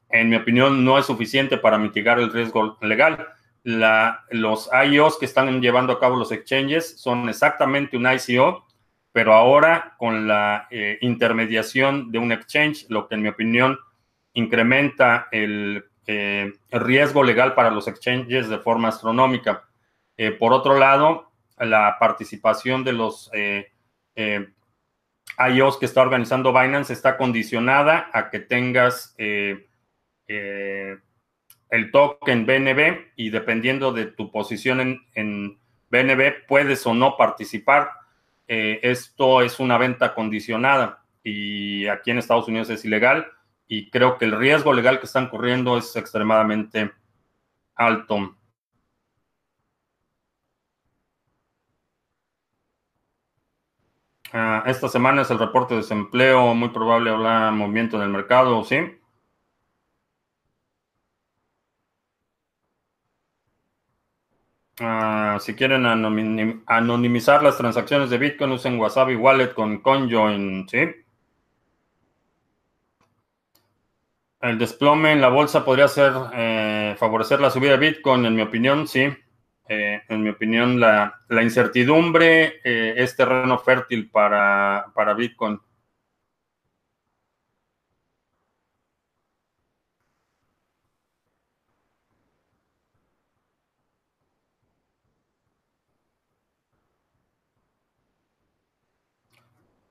[0.09, 3.25] en mi opinión no es suficiente para mitigar el riesgo legal
[3.63, 8.67] los IOs que están llevando a cabo los exchanges son exactamente un ICO,
[9.11, 13.79] pero ahora con la eh, intermediación de un exchange, lo que en mi opinión
[14.33, 19.63] incrementa el, eh, riesgo legal para los exchanges de forma astronómica.
[20.17, 23.31] Eh, por otro lado, la participación de los
[25.37, 29.15] IOs que está organizando Binance está condicionada a que tengas
[31.73, 35.59] el token BNB y dependiendo de tu posición en,
[35.89, 37.89] BNB puedes o no participar.
[38.47, 43.25] Eh, esto es una venta condicionada y aquí en Estados Unidos es ilegal
[43.67, 46.91] y creo que el riesgo legal que están corriendo es extremadamente
[47.73, 48.35] alto.
[54.31, 58.63] Ah, esta semana es el reporte de desempleo, muy probable habrá movimiento en el mercado,
[58.63, 58.77] ¿sí?
[64.79, 70.89] Ah, si quieren anonimizar las transacciones de Bitcoin, usen Wasabi Wallet con CoinJoin, ¿sí?
[74.41, 78.41] El desplome en la bolsa podría ser eh, favorecer la subida de Bitcoin, en mi
[78.41, 79.07] opinión, sí.
[79.69, 85.59] Eh, en mi opinión, la, incertidumbre eh, es terreno fértil para, para Bitcoin.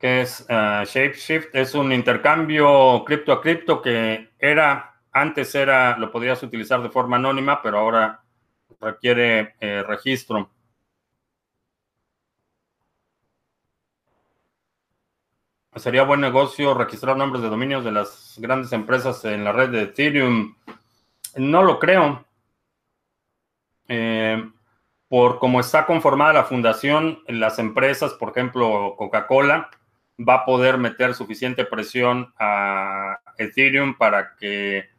[0.03, 1.55] Que es uh, Shapeshift.
[1.55, 7.17] Es un intercambio cripto a cripto que era, antes era, lo podrías utilizar de forma
[7.17, 8.21] anónima, pero ahora
[8.81, 10.51] requiere eh, registro.
[15.77, 19.83] Sería buen negocio registrar nombres de dominios de las grandes empresas en la red de
[19.83, 20.57] Ethereum.
[21.37, 22.27] No lo creo.
[23.87, 24.51] Eh,
[25.07, 29.71] por cómo está conformada la fundación, las empresas, por ejemplo, Coca-Cola,
[30.19, 34.91] va a poder meter suficiente presión a Ethereum para que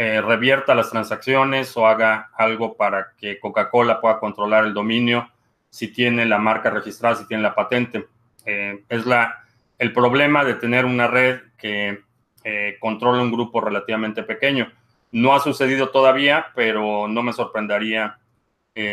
[0.00, 5.28] eh, revierta las transacciones o haga algo para que Coca-Cola pueda controlar el dominio
[5.70, 8.06] si tiene la marca registrada, si tiene la patente.
[8.44, 9.44] Eh, es la,
[9.78, 12.02] el problema de tener una red que
[12.44, 14.70] eh, controla un grupo relativamente pequeño.
[15.10, 18.18] No ha sucedido todavía, pero no me sorprendería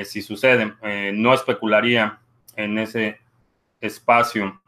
[0.04, 0.74] si sucede.
[1.14, 2.18] no especularía
[2.56, 3.20] en ese
[3.80, 4.60] espacio.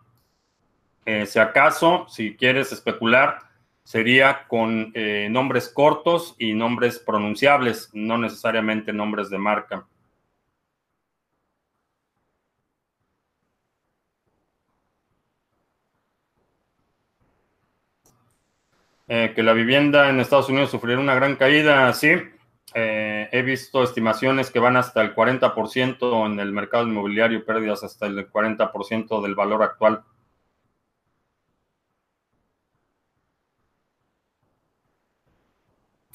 [1.26, 3.48] Si acaso, si quieres especular,
[3.88, 9.88] sería con eh, nombres cortos y nombres pronunciables, no necesariamente nombres de marca.
[19.08, 22.10] Eh, que la vivienda en Estados Unidos sufriera una gran caída, sí.
[22.74, 28.06] Eh, he visto estimaciones que van hasta el 40% en el mercado inmobiliario, pérdidas hasta
[28.06, 30.04] el 40% del valor actual.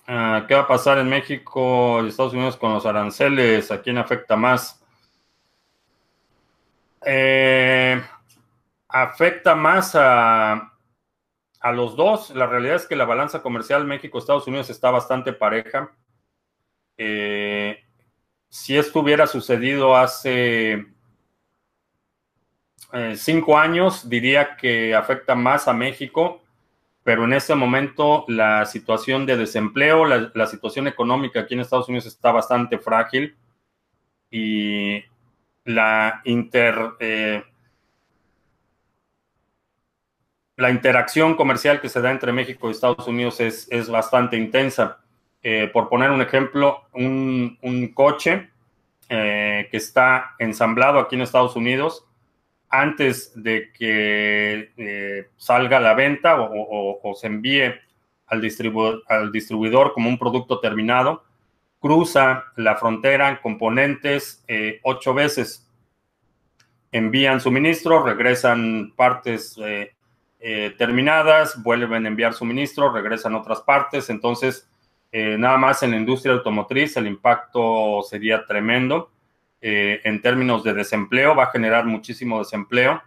[0.06, 3.70] Ah, ¿Qué va a pasar en México y Estados Unidos con los aranceles?
[3.70, 4.82] ¿A quién afecta más?
[7.04, 8.02] Eh,
[8.88, 10.72] afecta más a,
[11.60, 12.30] a los dos.
[12.30, 15.92] La realidad es que la balanza comercial México-Estados Unidos está bastante pareja.
[16.98, 17.82] Eh,
[18.48, 20.84] si esto hubiera sucedido hace
[22.92, 26.41] eh, cinco años, diría que afecta más a México
[27.04, 32.06] pero en este momento la situación de desempleo, la, situación económica aquí en Estados Unidos
[32.06, 33.36] está bastante frágil
[34.30, 35.02] y
[35.64, 36.76] la inter...
[37.00, 37.42] Eh,
[40.56, 44.98] la interacción comercial que se da entre México y Estados Unidos es, bastante intensa.
[45.42, 48.50] Eh, por poner un ejemplo, un, coche
[49.08, 52.06] eh, que está ensamblado aquí en Estados Unidos
[52.72, 57.74] antes de que eh, salga a la venta o, se envíe
[58.26, 61.22] al, distribuidor como un producto terminado,
[61.78, 65.70] cruza la frontera en componentes eh, ocho veces.
[66.92, 74.08] Envían suministro, regresan partes eh, terminadas, vuelven a enviar suministro, regresan otras partes.
[74.08, 74.66] Entonces,
[75.12, 79.11] nada más en la industria automotriz el impacto sería tremendo.
[79.64, 83.00] Eh, en términos de desempleo, va a generar muchísimo desempleo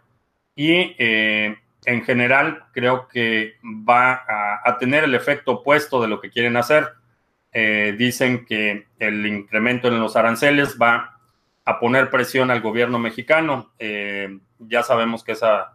[0.55, 4.23] y eh, en general creo que va
[4.63, 6.93] a, tener el efecto opuesto de lo que quieren hacer.
[7.51, 11.19] Eh, dicen que el incremento en los aranceles va
[11.65, 13.73] a poner presión al gobierno mexicano.
[14.59, 15.73] ya sabemos que esa,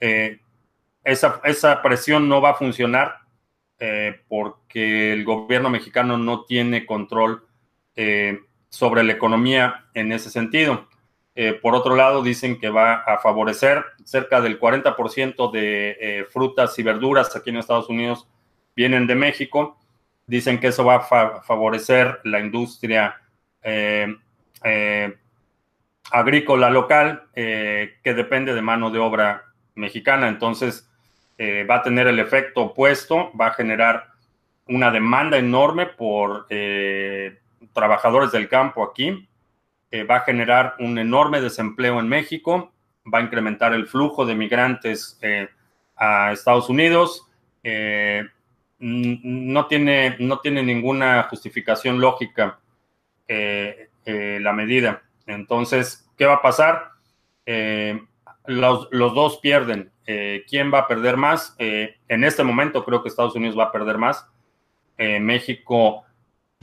[0.00, 3.18] esa, esa, presión no va a funcionar
[4.26, 7.46] porque el gobierno mexicano no tiene control
[8.74, 10.88] sobre la economía en ese sentido.
[11.36, 16.76] Eh, por otro lado, dicen que va a favorecer cerca del 40% de eh, frutas
[16.78, 18.26] y verduras aquí en Estados Unidos
[18.74, 19.78] vienen de México.
[20.26, 23.20] Dicen que eso va a favorecer la industria
[23.62, 24.12] eh,
[26.10, 29.44] agrícola local que depende de mano de obra
[29.76, 30.28] mexicana.
[30.28, 30.90] Entonces,
[31.38, 34.08] va a tener el efecto opuesto, va a generar
[34.66, 36.46] una demanda enorme por
[37.72, 39.28] trabajadores del campo aquí,
[40.10, 42.74] va a generar un enorme desempleo en México,
[43.12, 45.48] va a incrementar el flujo de migrantes eh,
[45.96, 47.26] a Estados Unidos.
[47.62, 48.22] Eh,
[48.78, 52.58] no, tiene, no tiene ninguna justificación lógica
[53.28, 55.02] eh, la medida.
[55.26, 56.90] Entonces, ¿qué va a pasar?
[58.46, 59.90] Los, los, dos pierden.
[60.04, 61.54] ¿Quién va a perder más?
[61.58, 64.26] en este momento creo que Estados Unidos va a perder más.
[64.98, 66.04] México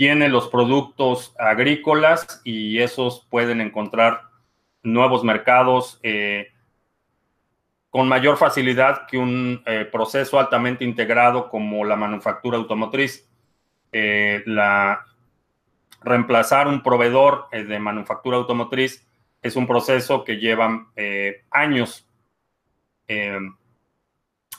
[0.01, 4.23] tiene los productos agrícolas y esos pueden encontrar
[4.81, 6.47] nuevos mercados eh,
[7.91, 13.29] con mayor facilidad que un eh, proceso altamente integrado como la manufactura automotriz.
[13.91, 15.05] Eh, la,
[16.01, 19.07] reemplazar un proveedor de manufactura automotriz
[19.43, 20.87] es un proceso que lleva
[21.51, 22.09] años.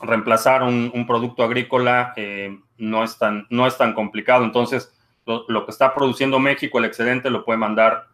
[0.00, 2.14] reemplazar un, un, producto agrícola
[2.78, 4.44] no, es tan, no es tan complicado.
[4.44, 8.08] Entonces, lo, que está produciendo México, el excedente, lo puede mandar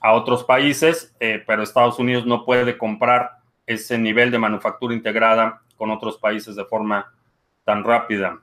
[0.00, 5.62] a otros países, eh, pero Estados Unidos no puede comprar ese nivel de manufactura integrada
[5.76, 7.12] con otros países de forma
[7.64, 8.40] tan rápida.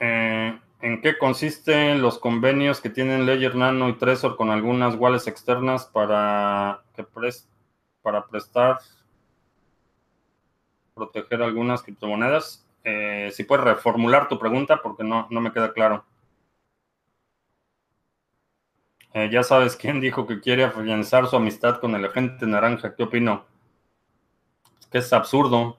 [0.00, 5.28] Eh, ¿En qué consisten los convenios que tienen Ledger Nano y Trezor con algunas wallets
[5.28, 7.06] externas para, que
[8.02, 8.80] para prestar,
[10.94, 12.66] proteger algunas criptomonedas?
[12.82, 16.04] Eh, si puedes reformular tu pregunta porque no, no me queda claro.
[19.14, 22.96] Eh, ya sabes quién dijo que quiere afianzar su amistad con el agente naranja.
[22.96, 23.44] ¿Qué opino?
[24.80, 25.78] Es que es absurdo.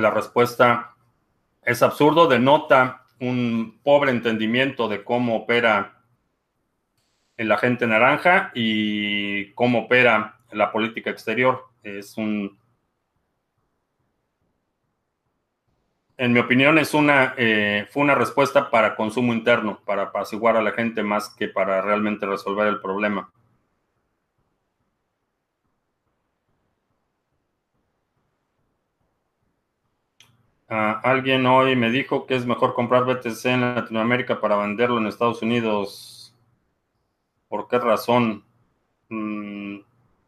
[0.00, 0.94] La respuesta
[1.62, 6.02] es absurdo, denota un pobre entendimiento de cómo opera
[7.36, 11.66] el agente naranja y cómo opera la política exterior.
[11.82, 12.58] Es un
[16.16, 20.60] en mi opinión, es una, eh, fue una respuesta para consumo interno, para apaciguar a
[20.62, 23.32] la gente más que para realmente resolver el problema.
[30.72, 35.08] Ah, alguien hoy me dijo que es mejor comprar BTC en Latinoamérica para venderlo en
[35.08, 36.32] Estados Unidos.
[37.48, 38.44] ¿Por qué razón?
[39.08, 39.78] Mm,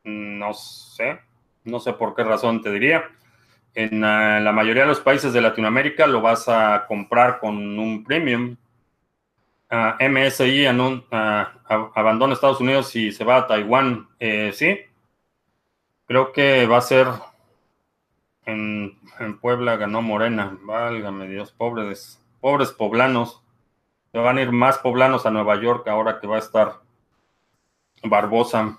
[0.03, 1.21] no sé.
[1.63, 3.05] No sé por qué razón te diría.
[3.75, 8.03] En ah, la mayoría de los países de Latinoamérica lo vas a comprar con un
[8.03, 8.57] premium.
[9.71, 14.09] Ah, MSI abandona Estados Unidos y se va a Taiwán.
[14.19, 14.77] Eh, sí,
[16.07, 17.07] creo que va a ser
[18.47, 18.99] en,
[19.41, 20.59] Puebla ganó Morena.
[20.63, 23.43] Válgame Dios, pobres, pobres poblanos.
[24.11, 26.81] Se van a ir más poblanos a Nueva York ahora que va a estar
[28.03, 28.79] Barbosa.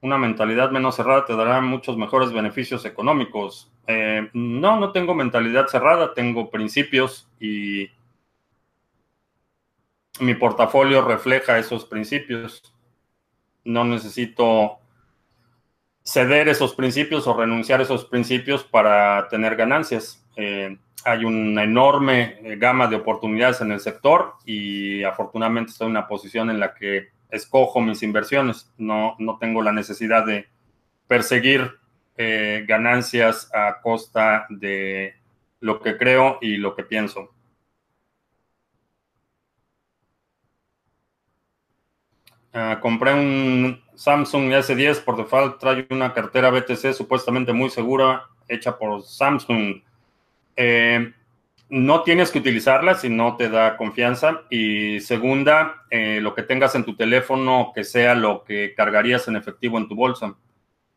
[0.00, 3.70] Una mentalidad menos cerrada te dará muchos mejores beneficios económicos.
[3.86, 7.90] Eh, no, no tengo mentalidad cerrada, tengo principios y
[10.20, 12.74] mi portafolio refleja esos principios.
[13.64, 14.81] No necesito
[16.04, 20.24] ceder esos principios o renunciar a esos principios para tener ganancias.
[20.36, 25.92] Eh, hay una enorme eh, gama de oportunidades en el sector y afortunadamente estoy en
[25.92, 28.72] una posición en la que escojo mis inversiones.
[28.78, 30.46] No, no tengo la necesidad de
[31.06, 31.72] perseguir
[32.16, 35.14] eh, ganancias a costa de
[35.60, 37.31] lo que creo y lo que pienso.
[42.52, 48.76] Ah, compré un Samsung S10 por default, trae una cartera BTC supuestamente muy segura, hecha
[48.78, 49.82] por Samsung.
[50.56, 51.12] Eh,
[51.70, 54.42] no tienes que utilizarla si no te da confianza.
[54.50, 59.36] Y segunda, eh, lo que tengas en tu teléfono que sea lo que cargarías en
[59.36, 60.36] efectivo en tu bolsa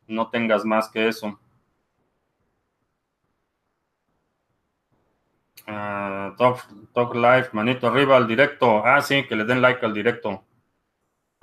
[0.08, 1.38] no tengas más que eso.
[5.68, 8.84] Uh, talk, Live, manito arriba al directo.
[8.84, 10.44] Ah, sí, que le den like al directo.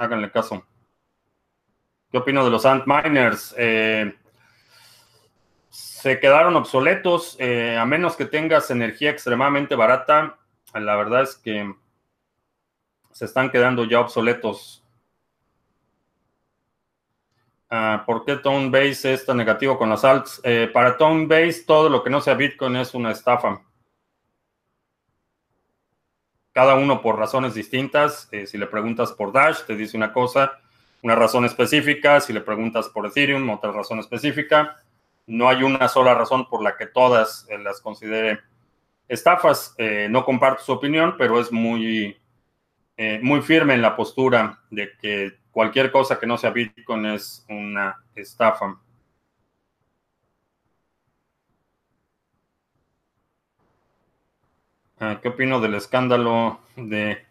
[0.04, 0.66] Háganle caso.
[2.12, 3.56] ¿Qué opino de los Ant Miners?
[3.58, 4.14] Eh,
[5.70, 10.38] se quedaron obsoletos, eh, a menos que tengas energía extremadamente barata.
[10.74, 11.74] La verdad es que
[13.14, 14.84] se están quedando ya obsoletos.
[17.70, 20.42] Ah, ¿Por qué Base es tan negativo con las alts?
[20.44, 23.62] Eh, para Base, todo lo que no sea Bitcoin es una estafa.
[26.54, 28.30] Cada uno por razones distintas.
[28.32, 30.60] Eh, si le preguntas por Dash, te dice una cosa,
[31.02, 32.22] una razón específica.
[32.22, 34.78] Si le preguntas por Ethereum, otra razón específica.
[35.28, 38.40] No hay una sola razón por la que todas eh, las considere
[39.08, 39.76] estafas.
[40.10, 42.18] no comparto su opinión, pero es muy,
[43.22, 48.02] muy firme en la postura de que cualquier cosa que no sea Bitcoin es una
[48.16, 48.80] estafa.
[55.22, 57.26] ¿Qué opino del escándalo de...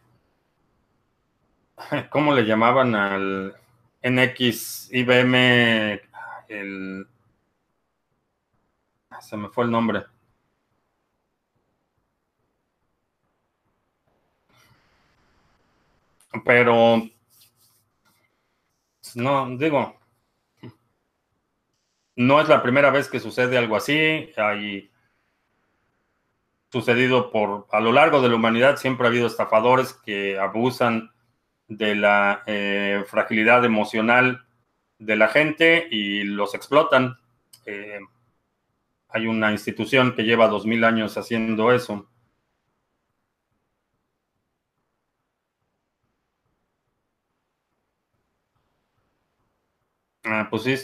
[2.11, 3.57] ¿Cómo le llamaban al
[4.03, 6.01] NX IBM?
[6.49, 7.07] El...
[9.11, 10.05] Ah, se me fue el nombre.
[16.45, 17.03] Pero
[19.15, 19.99] no, digo,
[22.17, 24.31] no es la primera vez que sucede algo así.
[24.37, 24.92] Hay
[26.73, 31.13] sucedido por a lo largo de la humanidad siempre ha habido estafadores que abusan
[31.69, 34.47] de la eh, fragilidad emocional
[34.99, 37.19] de la gente y los explotan.
[37.67, 38.01] Eh,
[39.09, 42.09] hay una institución que lleva dos mil años haciendo eso.
[50.25, 50.75] Ah, pues sí,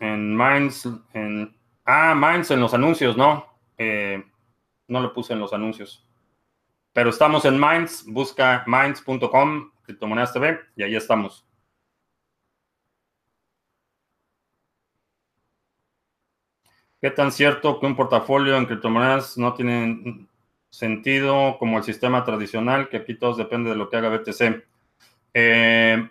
[0.00, 1.54] en Minds, en...
[1.84, 3.46] Ah, Minds en los anuncios, no.
[3.78, 4.24] Eh,
[4.90, 6.04] no lo puse en los anuncios.
[6.92, 11.46] Pero estamos en Minds, busca minds.com, criptomonedas TV, y ahí estamos.
[17.00, 20.26] ¿Qué tan cierto que un portafolio en criptomonedas no tiene
[20.68, 24.66] sentido como el sistema tradicional, que aquí todo depende de lo que haga BTC?
[25.32, 26.10] Eh,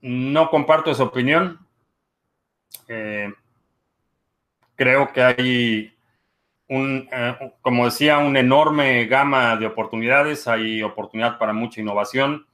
[0.00, 1.58] no comparto esa opinión.
[2.88, 3.34] Eh,
[4.76, 5.93] creo que hay
[6.68, 12.46] un, eh, como decía, una enorme gama de oportunidades, hay oportunidad para mucha innovación.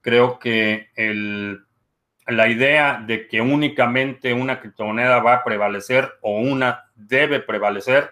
[0.00, 1.64] Creo que el,
[2.26, 8.10] la idea de que únicamente una criptomoneda va a prevalecer o una debe prevalecer,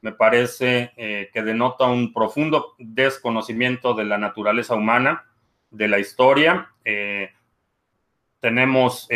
[0.00, 5.24] me parece eh, que denota un profundo desconocimiento de la naturaleza humana,
[5.70, 6.70] de la historia.
[6.84, 7.32] Eh,
[8.40, 9.08] tenemos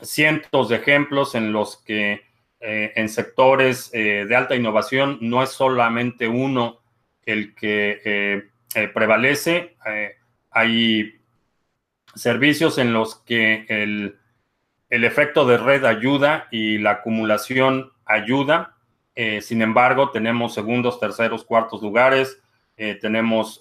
[0.00, 2.31] cientos de ejemplos en los que
[2.64, 6.78] eh, en sectores eh, de alta innovación no es solamente uno
[7.26, 9.76] el que eh, prevalece.
[10.52, 11.20] hay
[12.14, 14.16] servicios en los que el,
[14.90, 18.76] el, efecto de red ayuda y la acumulación ayuda.
[19.40, 22.40] sin embargo, tenemos segundos, terceros, cuartos lugares.
[22.76, 23.60] tenemos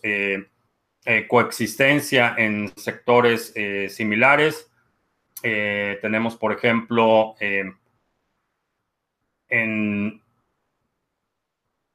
[1.28, 3.54] coexistencia en sectores
[3.90, 4.72] similares.
[5.42, 7.36] tenemos, por ejemplo,
[9.52, 10.24] en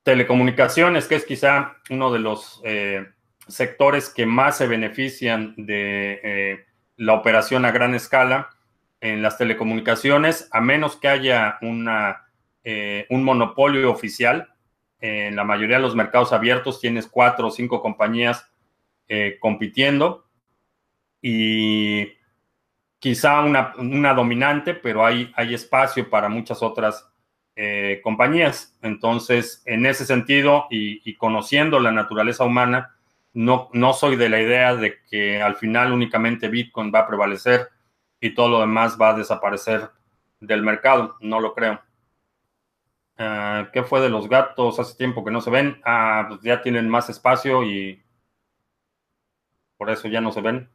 [0.04, 3.08] telecomunicaciones, que es quizá uno de los eh,
[3.48, 8.50] sectores que más se benefician de eh, la operación a gran escala
[9.00, 12.28] en las telecomunicaciones, a menos que haya una,
[12.62, 14.54] eh, un monopolio oficial.
[15.00, 18.48] En la mayoría de los mercados abiertos tienes cuatro o cinco compañías
[19.38, 20.26] compitiendo
[21.22, 22.12] y
[22.98, 27.08] quizá una, una, dominante, pero hay, hay espacio para muchas otras
[27.56, 28.76] eh, compañías.
[28.82, 32.94] Entonces, en ese sentido y, conociendo la naturaleza humana,
[33.32, 37.70] no, no soy de la idea de que al final únicamente Bitcoin va a prevalecer
[38.20, 39.90] y todo lo demás va a desaparecer
[40.40, 41.16] del mercado.
[41.20, 41.80] No lo creo.
[43.18, 44.78] Ah, ¿Qué fue de los gatos?
[44.78, 45.80] Hace tiempo que no se ven.
[45.84, 48.02] Ah, pues ya tienen más espacio y
[49.76, 50.68] por eso ya no se ven.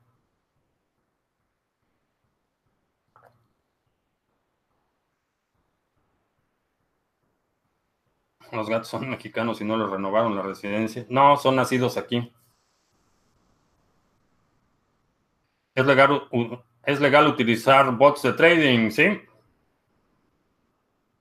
[8.51, 11.05] Los gatos son mexicanos y no los renovaron la residencia.
[11.09, 12.31] No, son nacidos aquí.
[15.73, 16.27] Es legal,
[16.85, 19.21] es legal utilizar bots de trading, ¿sí?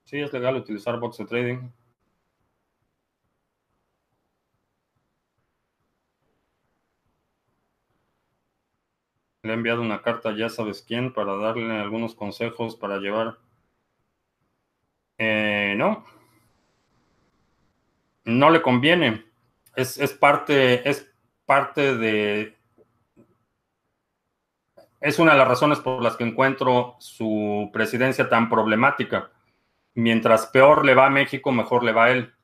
[0.05, 1.71] Sí, es legal utilizar bots de trading.
[9.43, 13.39] Le he enviado una carta ya sabes quién para darle algunos consejos para llevar.
[15.19, 16.05] Eh, no
[18.25, 19.25] no le conviene.
[19.77, 21.11] Es, parte, es
[21.47, 22.57] parte de...
[25.01, 29.31] Es una de las razones por las que encuentro su presidencia tan problemática.
[29.95, 32.35] Mientras peor le va a México, mejor le va a él.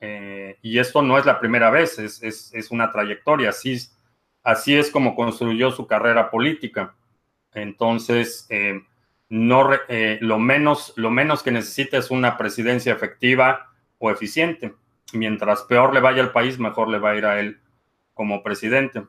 [0.00, 3.50] Eh, y esto no es la primera vez, es, una trayectoria.
[3.50, 3.78] Así,
[4.42, 6.94] así es como construyó su carrera política.
[7.52, 8.80] Entonces, eh,
[9.28, 14.74] no, eh, lo, menos, lo menos que necesita es una presidencia efectiva o eficiente
[15.12, 17.60] mientras peor le vaya al país, mejor le va a ir a él
[18.14, 19.04] como presidente.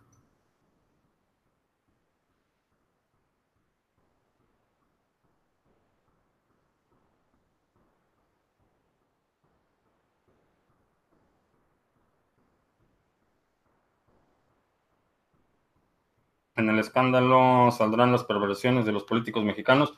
[16.55, 19.97] En el escándalo saldrán las perversiones de los políticos mexicanos.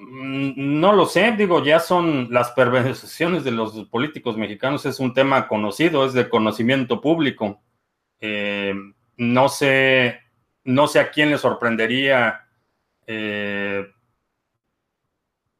[0.00, 5.12] Mm, no lo sé, digo, ya son las perversiones de los políticos mexicanos, es un
[5.12, 7.60] tema conocido, es de conocimiento público.
[8.20, 8.74] Eh,
[9.18, 10.20] no sé,
[10.64, 12.48] no sé a quién le sorprendería
[13.06, 13.86] eh,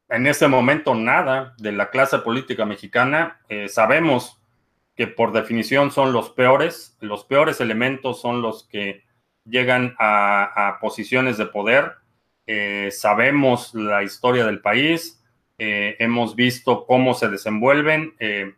[0.09, 3.41] en este momento nada de la clase política mexicana.
[3.47, 4.41] Eh, sabemos
[4.95, 9.03] que por definición son los peores, los peores elementos son los que
[9.45, 12.00] llegan a posiciones de poder
[12.53, 15.23] eh, sabemos la historia del país,
[15.57, 18.13] eh, hemos visto cómo se desenvuelven.
[18.19, 18.55] Eh,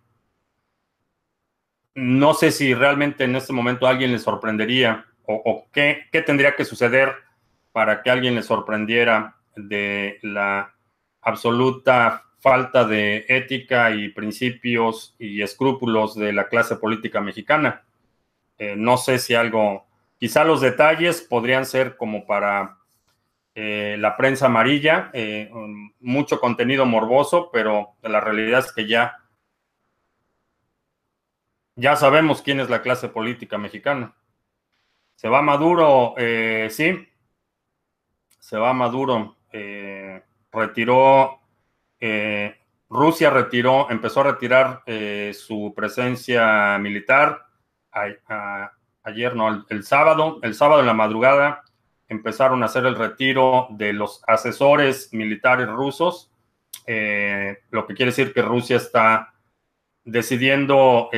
[1.94, 6.56] no sé si realmente en este momento a alguien le sorprendería o, qué, qué, tendría
[6.56, 7.14] que suceder
[7.72, 10.74] para que alguien le sorprendiera de la
[11.22, 17.84] absoluta falta de ética y principios y escrúpulos de la clase política mexicana.
[18.76, 19.86] no sé si algo,
[20.18, 22.80] quizá los detalles podrían ser como para
[23.56, 25.52] eh, la prensa amarilla, eh,
[26.00, 29.20] mucho contenido morboso, pero la realidad es que ya,
[31.76, 34.16] ya sabemos quién es la clase política mexicana.
[35.16, 37.08] Se va Maduro, eh, sí,
[38.40, 39.38] se va Maduro,
[40.52, 41.40] retiró,
[42.90, 44.84] Rusia retiró, empezó a retirar
[45.34, 47.46] su presencia militar
[49.04, 51.64] ayer, no, el sábado, el sábado en la madrugada
[52.14, 56.30] empezaron a hacer el retiro de los asesores militares rusos
[57.70, 59.34] lo que quiere decir que Rusia está
[60.04, 61.10] decidiendo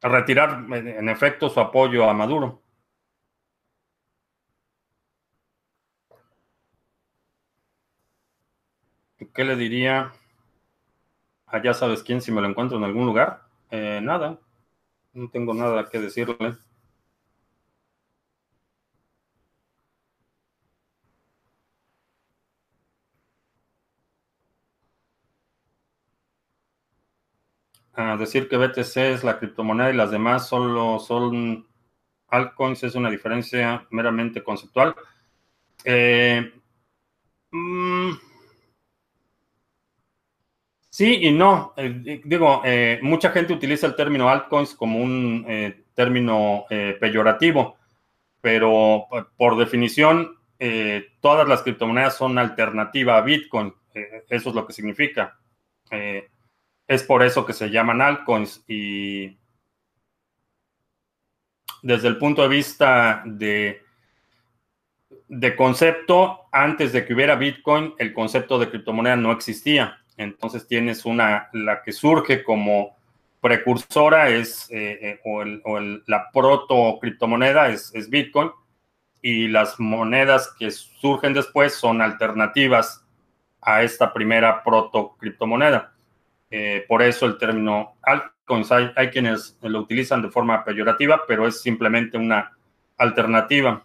[0.00, 2.62] retirar en efecto su apoyo a Maduro.
[9.34, 10.12] ¿Qué le diría
[11.46, 13.42] a ya sabes quién si me lo encuentro en algún lugar?
[13.70, 14.38] Eh, nada,
[15.12, 16.56] no tengo nada que decirle.
[28.18, 31.66] Decir que BTC es la criptomoneda y las demás solo son
[32.28, 34.94] altcoins es una diferencia meramente conceptual.
[35.84, 36.52] Eh,
[37.50, 38.12] mm,
[40.90, 41.74] Sí y no.
[41.76, 45.44] Eh, digo, eh, mucha gente utiliza el término altcoins como un
[45.94, 47.78] término peyorativo,
[48.40, 50.38] pero por definición,
[51.20, 53.74] todas las criptomonedas son alternativa a Bitcoin.
[54.28, 55.38] eso es lo que significa.
[56.88, 59.38] Es por eso que se llaman altcoins y
[61.82, 63.82] desde el punto de vista de,
[65.28, 69.98] de concepto, antes de que hubiera Bitcoin, el concepto de criptomoneda no existía.
[70.16, 72.96] Entonces tienes una, la que surge como
[73.40, 78.50] precursora es, eh, eh, o, la proto criptomoneda es, Bitcoin,
[79.22, 83.04] y las monedas que surgen después son alternativas
[83.60, 85.92] a esta primera proto criptomoneda.
[86.50, 91.60] Eh, por eso el término altcoins, hay, quienes lo utilizan de forma peyorativa, pero es
[91.60, 92.56] simplemente una
[92.96, 93.84] alternativa.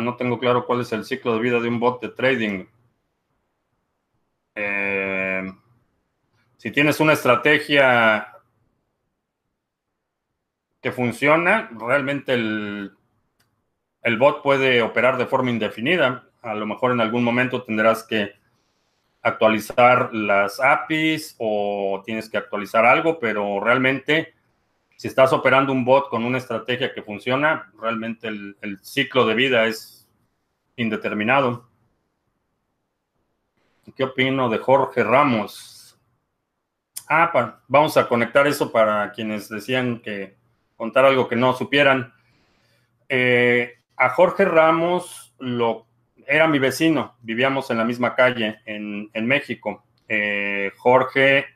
[0.00, 2.66] no tengo claro cuál es el ciclo de vida de un bot de trading.
[4.54, 5.05] Eh,
[6.66, 8.26] si tienes una estrategia
[10.82, 12.90] que funciona, realmente el,
[14.02, 16.28] el bot puede operar de forma indefinida.
[16.42, 18.32] A lo mejor en algún momento tendrás que
[19.22, 24.34] actualizar las APIs o tienes que actualizar algo, pero realmente
[24.96, 29.66] si estás operando un bot con una estrategia que funciona, realmente el, ciclo de vida
[29.66, 30.08] es
[30.74, 31.68] indeterminado.
[33.94, 35.75] ¿Qué opino de Jorge Ramos?
[37.08, 40.34] Ah, vamos a conectar eso para quienes decían que
[40.76, 42.12] contar algo que no supieran.
[43.08, 45.86] Eh, a Jorge Ramos lo,
[46.26, 49.84] era mi vecino, vivíamos en la misma calle en, México.
[50.08, 51.46] Eh, Jorge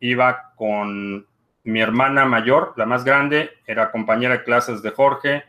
[0.00, 1.26] iba con
[1.62, 5.44] mi hermana mayor, la más grande, era compañera de clases de Jorge.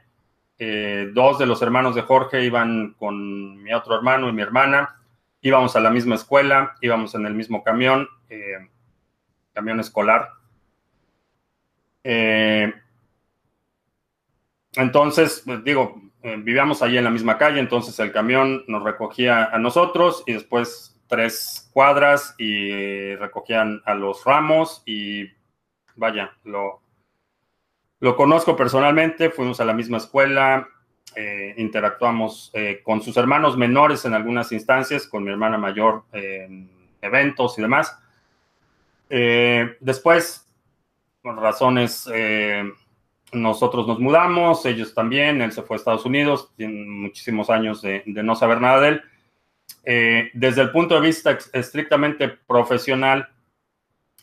[0.58, 4.96] Eh, dos de los hermanos de Jorge iban con mi otro hermano y mi hermana.
[5.42, 8.08] Íbamos a la misma escuela, íbamos en el mismo camión,
[9.56, 10.30] camión escolar.
[12.03, 12.72] Eh,
[14.74, 19.58] entonces, pues, digo, vivíamos allí en la misma calle, entonces el camión nos recogía a
[19.58, 25.30] nosotros y después tres cuadras y recogían a los ramos y
[25.95, 26.82] vaya, lo,
[27.99, 30.68] lo conozco personalmente, fuimos a la misma escuela,
[31.16, 36.70] eh, interactuamos eh, con sus hermanos menores en algunas instancias, con mi hermana mayor en
[37.01, 37.97] eventos y demás.
[39.10, 40.47] Eh, después,
[41.22, 42.10] por razones,
[43.32, 48.03] nosotros nos mudamos, ellos también, él se fue a Estados Unidos, tiene muchísimos años de,
[48.06, 50.32] no saber nada de él.
[50.34, 53.30] desde el punto de vista estrictamente profesional,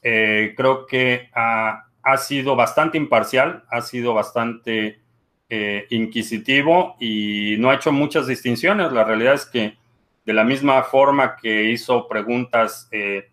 [0.03, 5.01] eh, creo que ha, sido bastante imparcial, ha sido bastante
[5.49, 8.93] eh, inquisitivo y no ha hecho muchas distinciones.
[8.93, 9.77] La realidad es que
[10.25, 13.31] de la misma forma que hizo preguntas eh,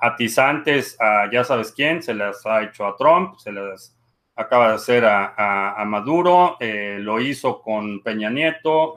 [0.00, 3.96] atizantes a ya sabes quién, se las ha hecho a Trump, se las
[4.36, 8.94] acaba de hacer a, Maduro, lo hizo con Peña Nieto,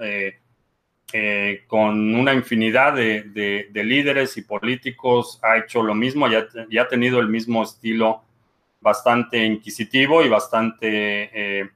[1.15, 7.19] eh, con una infinidad de, líderes y políticos ha hecho lo mismo y ha, tenido
[7.19, 8.23] el mismo estilo
[8.81, 11.69] bastante inquisitivo y bastante eh,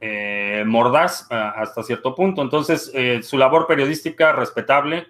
[0.00, 2.42] eh, mordaz hasta cierto punto.
[2.42, 5.06] Entonces, su labor periodística respetable.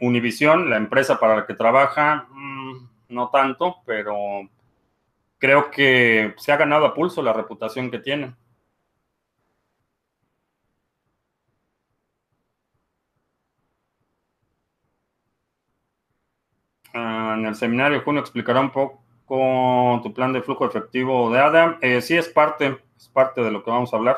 [0.00, 4.48] Univisión, la empresa para la que trabaja, mm, no tanto, pero
[5.38, 8.34] creo que se ha ganado a pulso la reputación que tiene.
[16.94, 21.78] en el seminario junio explicará un poco tu plan de flujo efectivo de ADA.
[21.82, 24.16] Eh, sí, es parte, es parte de lo que vamos a hablar.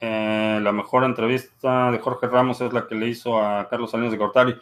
[0.00, 4.12] Eh, la mejor entrevista de Jorge Ramos es la que le hizo a Carlos Salinas
[4.12, 4.54] de Gortari.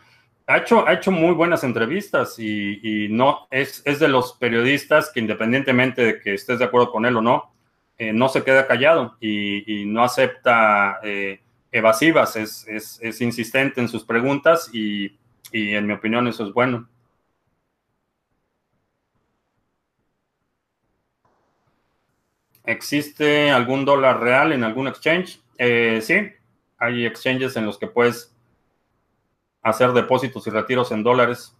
[0.47, 5.21] Ha hecho, ha hecho muy buenas entrevistas y, no es, es, de los periodistas que
[5.21, 7.53] independientemente de que estés de acuerdo con él o no,
[7.99, 11.41] eh, no se queda callado y, no acepta eh,
[11.73, 15.17] evasivas, es, es, es, insistente en sus preguntas y,
[15.53, 16.89] y en mi opinión eso es bueno.
[22.67, 25.41] ¿Existe algún dólar real en algún exchange?
[25.59, 26.15] Eh, sí,
[26.79, 28.35] hay exchanges en los que puedes
[29.63, 31.57] hacer depósitos y retiros en dólares.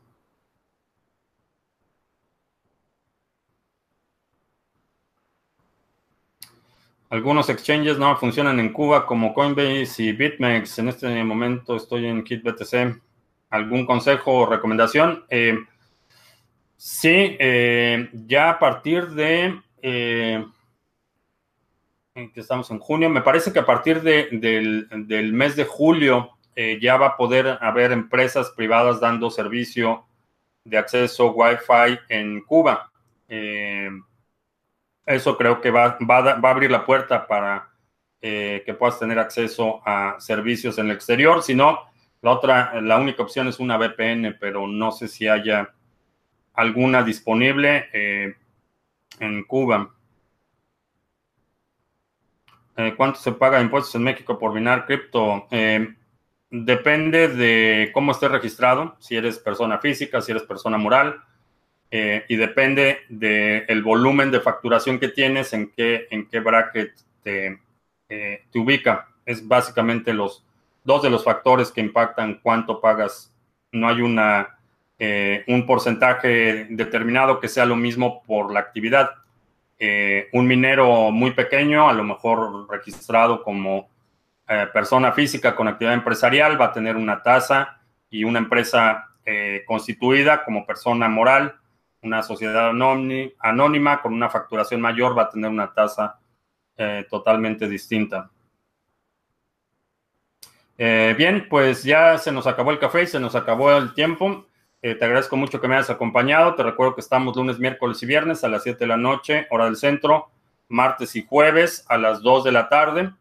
[7.09, 10.81] Algunos exchanges no funcionan en Cuba como Coinbase y BitMEX.
[10.81, 13.01] En este momento estoy en KitBTC.
[13.51, 15.25] ¿Algún consejo o recomendación?
[15.31, 15.57] Eh,
[16.77, 19.61] sí, eh, ya a partir de
[22.35, 27.09] estamos en junio, me parece que a partir del, mes de julio eh, ya va
[27.09, 30.07] a poder haber empresas privadas dando servicio
[30.65, 32.91] de acceso Wi-Fi en Cuba.
[33.29, 33.91] Eh,
[35.05, 37.69] eso creo que va, va, a abrir la puerta para
[38.21, 41.43] eh, que puedas tener acceso a servicios en el exterior.
[41.43, 41.81] Si no,
[42.23, 45.75] la otra, la única opción es una VPN, pero no sé si haya
[46.55, 47.89] alguna disponible
[49.21, 49.96] en Cuba.
[52.77, 55.47] Eh, ¿Cuánto se paga impuestos en México por minar cripto?
[55.51, 55.95] Eh,
[56.51, 61.23] depende de cómo estés registrado, si eres persona física, si eres persona moral,
[61.91, 67.61] eh, y depende del volumen de facturación que tienes, en qué, bracket te,
[68.09, 69.09] te ubica.
[69.25, 70.45] Es básicamente los
[70.85, 73.33] dos de los factores que impactan cuánto pagas.
[73.73, 74.59] No hay una,
[75.47, 79.11] un porcentaje determinado que sea lo mismo por la actividad.
[79.79, 83.91] Eh, un minero muy pequeño, a lo mejor registrado como
[84.49, 89.65] eh, persona física con actividad empresarial, va a tener una tasa y una empresa eh,
[89.67, 91.57] constituida como persona moral,
[92.01, 92.71] una sociedad
[93.41, 96.21] anónima con una facturación mayor va a tener una tasa
[97.09, 98.31] totalmente distinta.
[100.77, 104.45] bien, pues ya se nos acabó el café y se nos acabó el tiempo.
[104.83, 106.55] Eh, te agradezco mucho que me hayas acompañado.
[106.55, 109.65] Te recuerdo que estamos lunes, miércoles y viernes a las 7 de la noche, hora
[109.65, 110.31] del centro,
[110.69, 113.13] martes y jueves a las 2 de la tarde.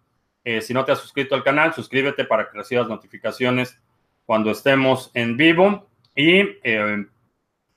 [0.44, 3.80] Eh, si no te has suscrito al canal, suscríbete para que recibas notificaciones
[4.26, 5.88] cuando estemos en vivo.
[6.16, 7.06] Y eh,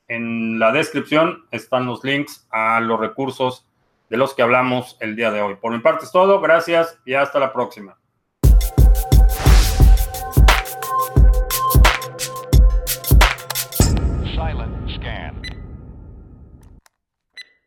[0.08, 3.66] en la descripción están los links a los recursos
[4.10, 5.56] de los que hablamos el día de hoy.
[5.56, 6.40] Por mi parte es todo.
[6.40, 7.98] Gracias y hasta la próxima.